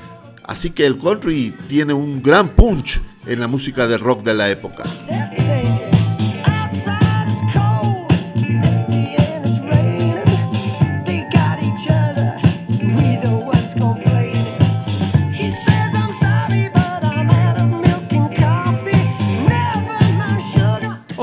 Así 0.45 0.71
que 0.71 0.87
el 0.87 0.99
country 0.99 1.55
tiene 1.69 1.93
un 1.93 2.23
gran 2.23 2.49
punch 2.49 3.01
en 3.27 3.41
la 3.41 3.47
música 3.47 3.87
de 3.87 3.99
rock 3.99 4.25
de 4.25 4.35
la 4.35 4.51
época. 4.51 4.85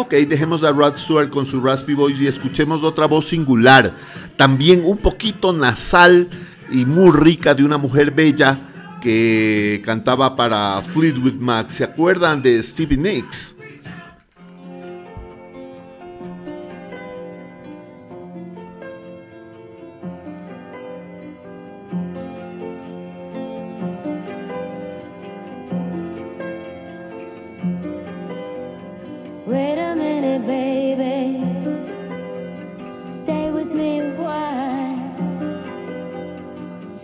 Ok, 0.07 0.13
dejemos 0.25 0.63
a 0.63 0.71
Rod 0.71 0.95
Stewart 0.95 1.29
con 1.29 1.45
su 1.45 1.59
raspy 1.59 1.93
voice 1.93 2.23
y 2.23 2.27
escuchemos 2.27 2.81
otra 2.81 3.07
voz 3.07 3.25
singular, 3.25 3.93
también 4.37 4.83
un 4.85 4.95
poquito 4.95 5.51
nasal 5.51 6.29
y 6.71 6.85
muy 6.85 7.11
rica 7.11 7.53
de 7.53 7.65
una 7.65 7.77
mujer 7.77 8.11
bella 8.11 8.57
que 9.01 9.81
cantaba 9.83 10.33
para 10.37 10.81
Fleetwood 10.81 11.33
Mac. 11.33 11.69
¿Se 11.69 11.83
acuerdan 11.83 12.41
de 12.41 12.63
Stevie 12.63 12.97
Nicks? 12.97 13.56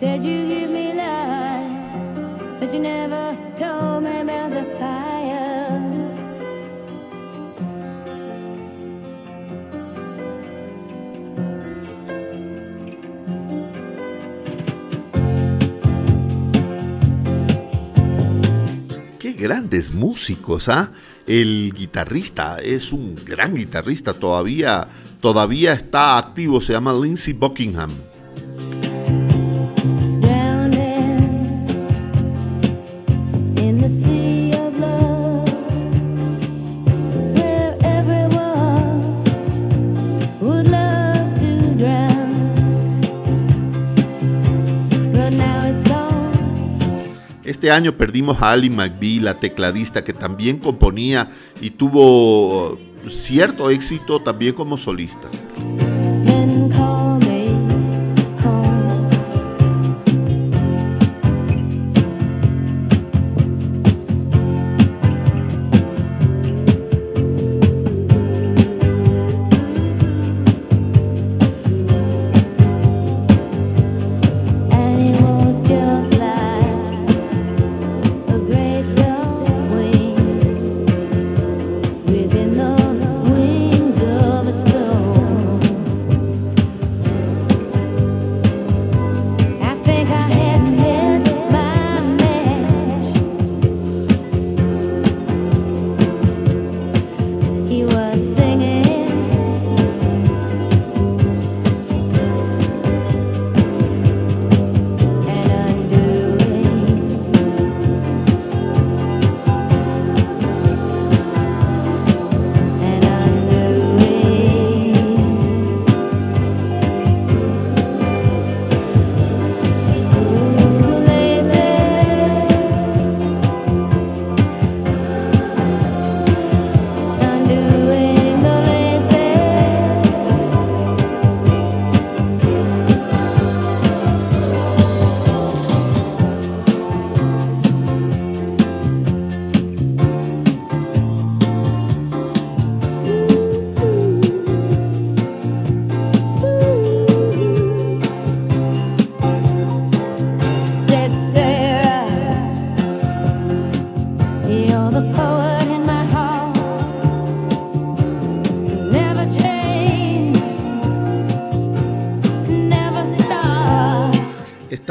Said 0.04 0.22
you 0.22 0.46
give 0.46 0.70
me 0.70 0.92
life, 0.92 2.60
but 2.60 2.70
you 2.74 2.78
never 2.78 3.34
told 3.56 4.04
me 4.04 4.20
about 4.20 4.50
the 4.50 4.62
fire. 4.78 5.80
Qué 19.18 19.32
grandes 19.32 19.94
músicos, 19.94 20.68
¿ah? 20.68 20.92
El 21.26 21.72
guitarrista 21.74 22.58
es 22.58 22.92
un 22.92 23.14
gran 23.24 23.54
guitarrista, 23.54 24.12
todavía, 24.12 24.86
todavía 25.22 25.72
está 25.72 26.18
activo, 26.18 26.60
se 26.60 26.74
llama 26.74 26.92
Lindsey 26.92 27.32
Buckingham. 27.32 28.13
Este 47.64 47.72
año 47.72 47.96
perdimos 47.96 48.42
a 48.42 48.52
Ali 48.52 48.68
McBee, 48.68 49.20
la 49.20 49.40
tecladista 49.40 50.04
que 50.04 50.12
también 50.12 50.58
componía 50.58 51.30
y 51.62 51.70
tuvo 51.70 52.78
cierto 53.08 53.70
éxito 53.70 54.20
también 54.20 54.52
como 54.52 54.76
solista. 54.76 55.28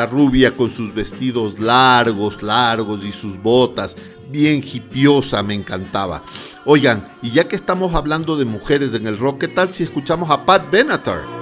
Rubia 0.05 0.55
con 0.55 0.69
sus 0.69 0.93
vestidos 0.93 1.59
largos, 1.59 2.41
largos 2.41 3.05
y 3.05 3.11
sus 3.11 3.41
botas, 3.41 3.95
bien 4.29 4.63
hipiosa, 4.63 5.43
me 5.43 5.53
encantaba. 5.53 6.23
Oigan, 6.65 7.07
y 7.21 7.31
ya 7.31 7.47
que 7.47 7.55
estamos 7.55 7.93
hablando 7.93 8.37
de 8.37 8.45
mujeres 8.45 8.93
en 8.93 9.07
el 9.07 9.17
rock, 9.17 9.39
¿qué 9.41 9.47
tal 9.47 9.73
si 9.73 9.83
escuchamos 9.83 10.29
a 10.29 10.45
Pat 10.45 10.69
Benatar? 10.71 11.32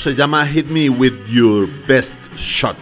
Se 0.00 0.14
llama 0.14 0.46
Hit 0.46 0.66
Me 0.66 0.88
With 0.88 1.14
Your 1.28 1.68
Best 1.86 2.14
Shot. 2.36 2.76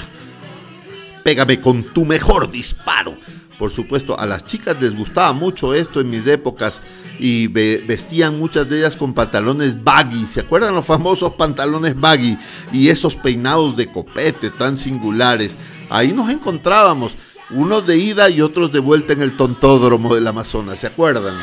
Pégame 1.25 1.61
con 1.61 1.83
tu 1.83 2.05
mejor 2.05 2.51
disparo. 2.51 3.17
Por 3.59 3.73
supuesto, 3.73 4.19
a 4.19 4.25
las 4.25 4.45
chicas 4.45 4.81
les 4.81 4.97
gustaba 4.97 5.33
mucho 5.33 5.75
esto 5.75 6.01
en 6.01 6.09
mis 6.11 6.27
épocas 6.29 6.81
y 7.19 7.49
ve- 7.49 7.83
vestían 7.87 8.39
muchas 8.39 8.69
de 8.69 8.79
ellas 8.79 8.95
con 8.95 9.13
pantalones 9.15 9.83
baggy. 9.83 10.27
¿Se 10.27 10.41
acuerdan 10.41 10.77
los 10.77 10.87
famosos 10.87 11.33
pantalones 11.35 11.99
baggy 12.01 12.39
y 12.73 12.89
esos 12.89 13.17
peinados 13.17 13.77
de 13.77 13.91
copete 13.91 14.51
tan 14.51 14.77
singulares? 14.77 15.59
Ahí 15.91 16.13
nos 16.13 16.31
encontrábamos, 16.31 17.17
unos 17.51 17.85
de 17.85 17.97
ida 17.99 18.31
y 18.31 18.41
otros 18.43 18.71
de 18.73 18.79
vuelta 18.79 19.13
en 19.13 19.23
el 19.23 19.37
tontódromo 19.37 20.15
del 20.15 20.29
Amazonas. 20.29 20.79
¿Se 20.79 20.87
acuerdan? 20.87 21.35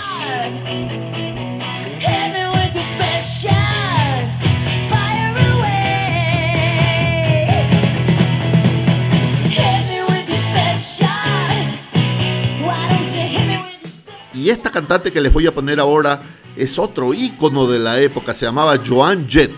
Y 14.46 14.52
esta 14.52 14.70
cantante 14.70 15.12
que 15.12 15.22
les 15.22 15.34
voy 15.34 15.48
a 15.48 15.56
poner 15.56 15.80
ahora 15.80 16.22
es 16.56 16.78
otro 16.78 17.16
ícono 17.16 17.66
de 17.66 17.80
la 17.80 18.00
época, 18.00 18.36
se 18.36 18.46
llamaba 18.46 18.78
Joan 18.78 19.28
Jett. 19.28 19.52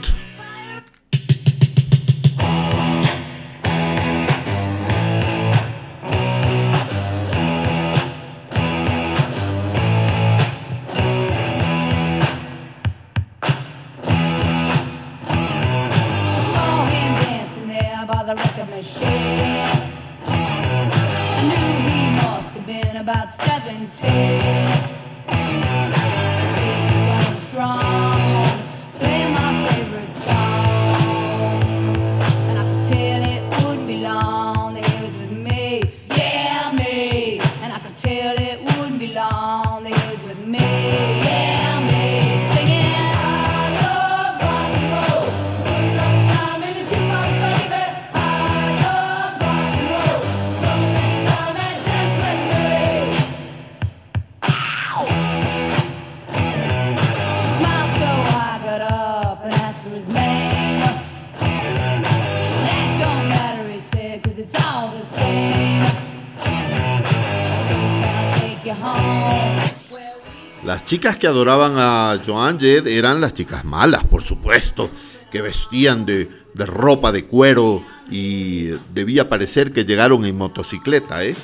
Chicas 70.87 71.17
que 71.17 71.27
adoraban 71.27 71.73
a 71.75 72.17
Joan 72.25 72.57
Jett 72.57 72.87
eran 72.87 73.19
las 73.19 73.33
chicas 73.33 73.65
malas, 73.65 74.05
por 74.05 74.23
supuesto, 74.23 74.89
que 75.29 75.41
vestían 75.41 76.05
de, 76.05 76.29
de 76.53 76.65
ropa 76.65 77.11
de 77.11 77.25
cuero 77.25 77.83
y 78.09 78.67
debía 78.93 79.27
parecer 79.27 79.73
que 79.73 79.83
llegaron 79.83 80.23
en 80.23 80.37
motocicleta, 80.37 81.25
¿eh? 81.25 81.35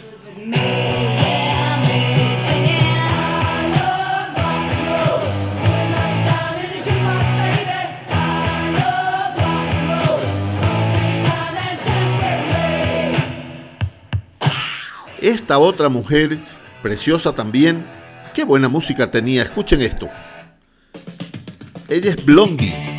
Esta 15.21 15.57
otra 15.57 15.89
mujer, 15.89 16.39
preciosa 16.81 17.33
también, 17.33 17.85
qué 18.33 18.43
buena 18.43 18.67
música 18.67 19.09
tenía, 19.09 19.43
escuchen 19.43 19.81
esto. 19.81 20.09
Ella 21.87 22.11
es 22.11 22.25
Blondie. 22.25 22.92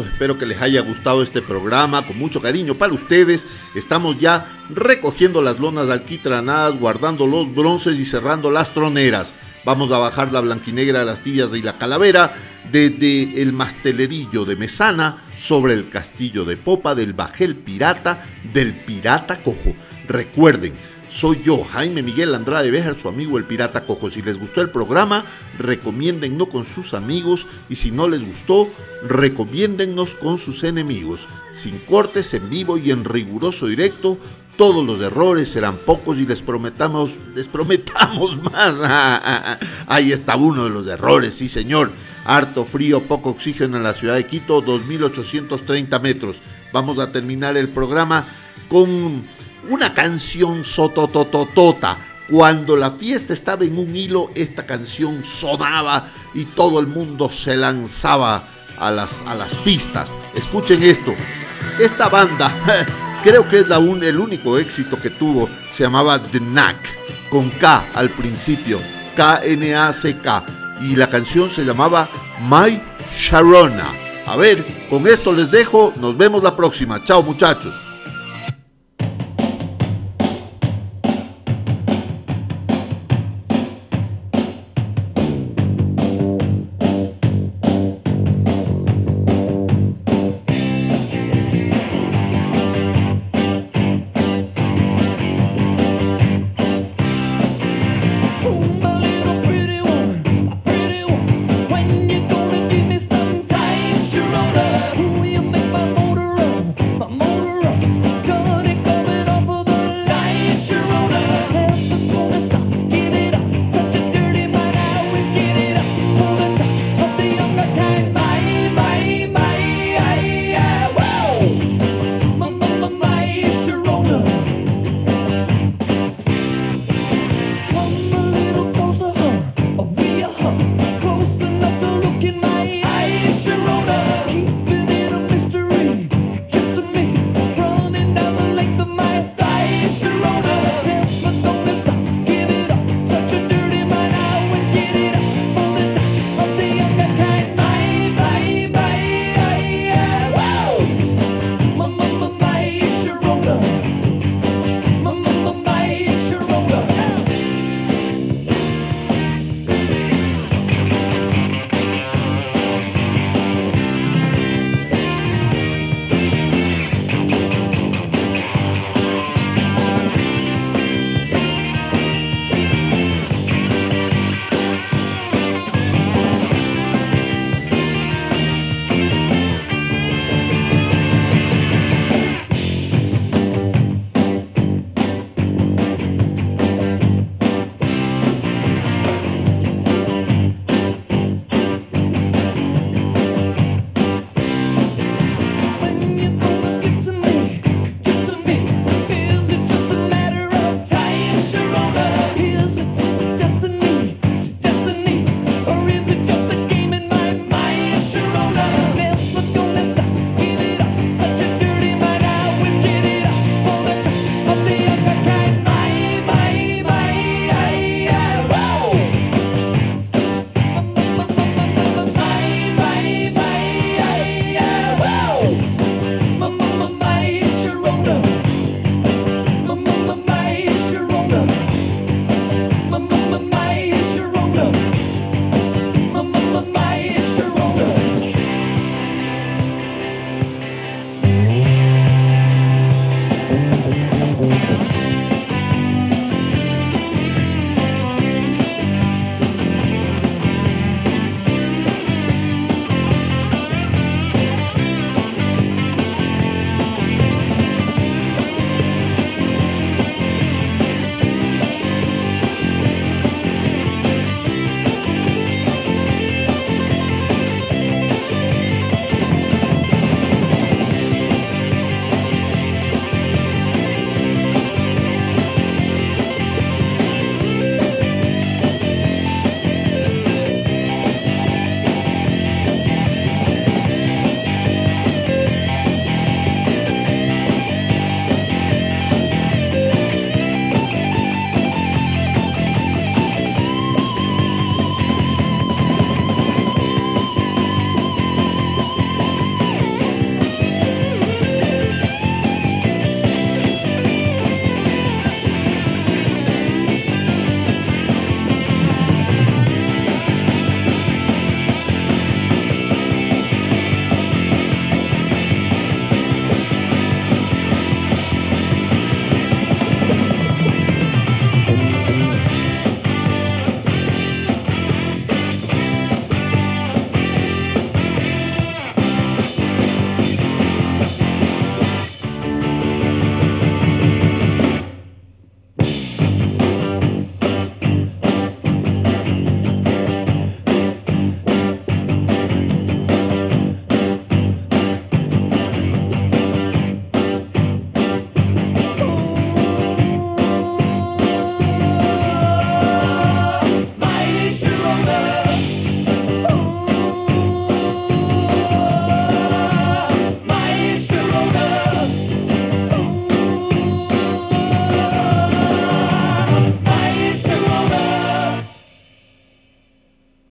Espero 0.00 0.38
que 0.38 0.46
les 0.46 0.60
haya 0.60 0.80
gustado 0.80 1.22
este 1.22 1.42
programa, 1.42 2.06
con 2.06 2.18
mucho 2.18 2.40
cariño 2.40 2.74
para 2.74 2.92
ustedes. 2.92 3.46
Estamos 3.74 4.18
ya 4.18 4.46
recogiendo 4.70 5.42
las 5.42 5.58
lonas 5.58 5.88
alquitranadas, 5.90 6.78
guardando 6.78 7.26
los 7.26 7.54
bronces 7.54 7.98
y 7.98 8.04
cerrando 8.04 8.50
las 8.50 8.74
troneras. 8.74 9.34
Vamos 9.64 9.90
a 9.92 9.98
bajar 9.98 10.32
la 10.32 10.40
blanquinegra 10.40 11.04
las 11.04 11.20
tibias 11.20 11.54
y 11.54 11.62
la 11.62 11.78
calavera 11.78 12.34
desde 12.70 13.40
el 13.40 13.52
mastelerillo 13.52 14.44
de 14.44 14.56
Mesana 14.56 15.18
sobre 15.36 15.74
el 15.74 15.88
castillo 15.88 16.44
de 16.44 16.56
Popa 16.56 16.94
del 16.94 17.12
Bajel 17.12 17.54
Pirata 17.54 18.24
del 18.52 18.72
Pirata 18.72 19.42
Cojo. 19.42 19.74
Recuerden, 20.06 20.74
soy 21.14 21.40
yo, 21.44 21.62
Jaime 21.62 22.02
Miguel 22.02 22.34
Andrade 22.34 22.72
Béjar, 22.72 22.98
su 22.98 23.06
amigo 23.06 23.38
el 23.38 23.44
Pirata 23.44 23.84
Cojo. 23.84 24.10
Si 24.10 24.20
les 24.20 24.36
gustó 24.36 24.60
el 24.60 24.70
programa, 24.70 25.24
recomiéndenlo 25.60 26.48
con 26.48 26.64
sus 26.64 26.92
amigos 26.92 27.46
y 27.68 27.76
si 27.76 27.92
no 27.92 28.08
les 28.08 28.26
gustó, 28.26 28.68
recomiéndennos 29.06 30.16
con 30.16 30.38
sus 30.38 30.64
enemigos. 30.64 31.28
Sin 31.52 31.78
cortes, 31.78 32.34
en 32.34 32.50
vivo 32.50 32.78
y 32.78 32.90
en 32.90 33.04
riguroso 33.04 33.68
directo, 33.68 34.18
todos 34.56 34.84
los 34.84 35.00
errores 35.00 35.50
serán 35.50 35.76
pocos 35.76 36.18
y 36.18 36.26
les 36.26 36.42
prometamos, 36.42 37.16
les 37.36 37.46
prometamos 37.46 38.36
más. 38.52 38.80
Ahí 39.86 40.10
está 40.10 40.34
uno 40.34 40.64
de 40.64 40.70
los 40.70 40.86
errores, 40.88 41.34
sí 41.34 41.48
señor. 41.48 41.92
Harto 42.24 42.64
frío, 42.64 43.06
poco 43.06 43.30
oxígeno 43.30 43.76
en 43.76 43.84
la 43.84 43.94
ciudad 43.94 44.16
de 44.16 44.26
Quito, 44.26 44.64
2.830 44.64 46.00
metros. 46.00 46.38
Vamos 46.72 46.98
a 46.98 47.12
terminar 47.12 47.56
el 47.56 47.68
programa 47.68 48.26
con 48.68 49.22
una 49.70 49.92
canción 49.92 50.64
sotototota. 50.64 51.96
Cuando 52.30 52.76
la 52.76 52.90
fiesta 52.90 53.32
estaba 53.34 53.64
en 53.64 53.78
un 53.78 53.94
hilo, 53.94 54.30
esta 54.34 54.64
canción 54.64 55.22
sonaba 55.24 56.08
y 56.32 56.46
todo 56.46 56.80
el 56.80 56.86
mundo 56.86 57.28
se 57.28 57.56
lanzaba 57.56 58.42
a 58.78 58.90
las, 58.90 59.22
a 59.26 59.34
las 59.34 59.54
pistas. 59.56 60.10
Escuchen 60.34 60.82
esto. 60.82 61.14
Esta 61.78 62.08
banda, 62.08 62.50
creo 63.22 63.46
que 63.48 63.60
es 63.60 63.68
la 63.68 63.78
un- 63.78 64.02
el 64.02 64.18
único 64.18 64.56
éxito 64.58 64.98
que 65.00 65.10
tuvo, 65.10 65.48
se 65.70 65.82
llamaba 65.84 66.18
The 66.20 66.38
Knack, 66.40 67.28
con 67.28 67.50
K 67.50 67.84
al 67.94 68.10
principio, 68.10 68.80
K-N-A-C-K. 69.16 70.44
Y 70.80 70.96
la 70.96 71.08
canción 71.10 71.48
se 71.50 71.64
llamaba 71.64 72.08
My 72.48 72.82
Sharona. 73.14 73.86
A 74.26 74.36
ver, 74.36 74.64
con 74.88 75.06
esto 75.06 75.30
les 75.32 75.50
dejo, 75.50 75.92
nos 76.00 76.16
vemos 76.16 76.42
la 76.42 76.56
próxima. 76.56 77.02
Chao 77.04 77.22
muchachos. 77.22 77.93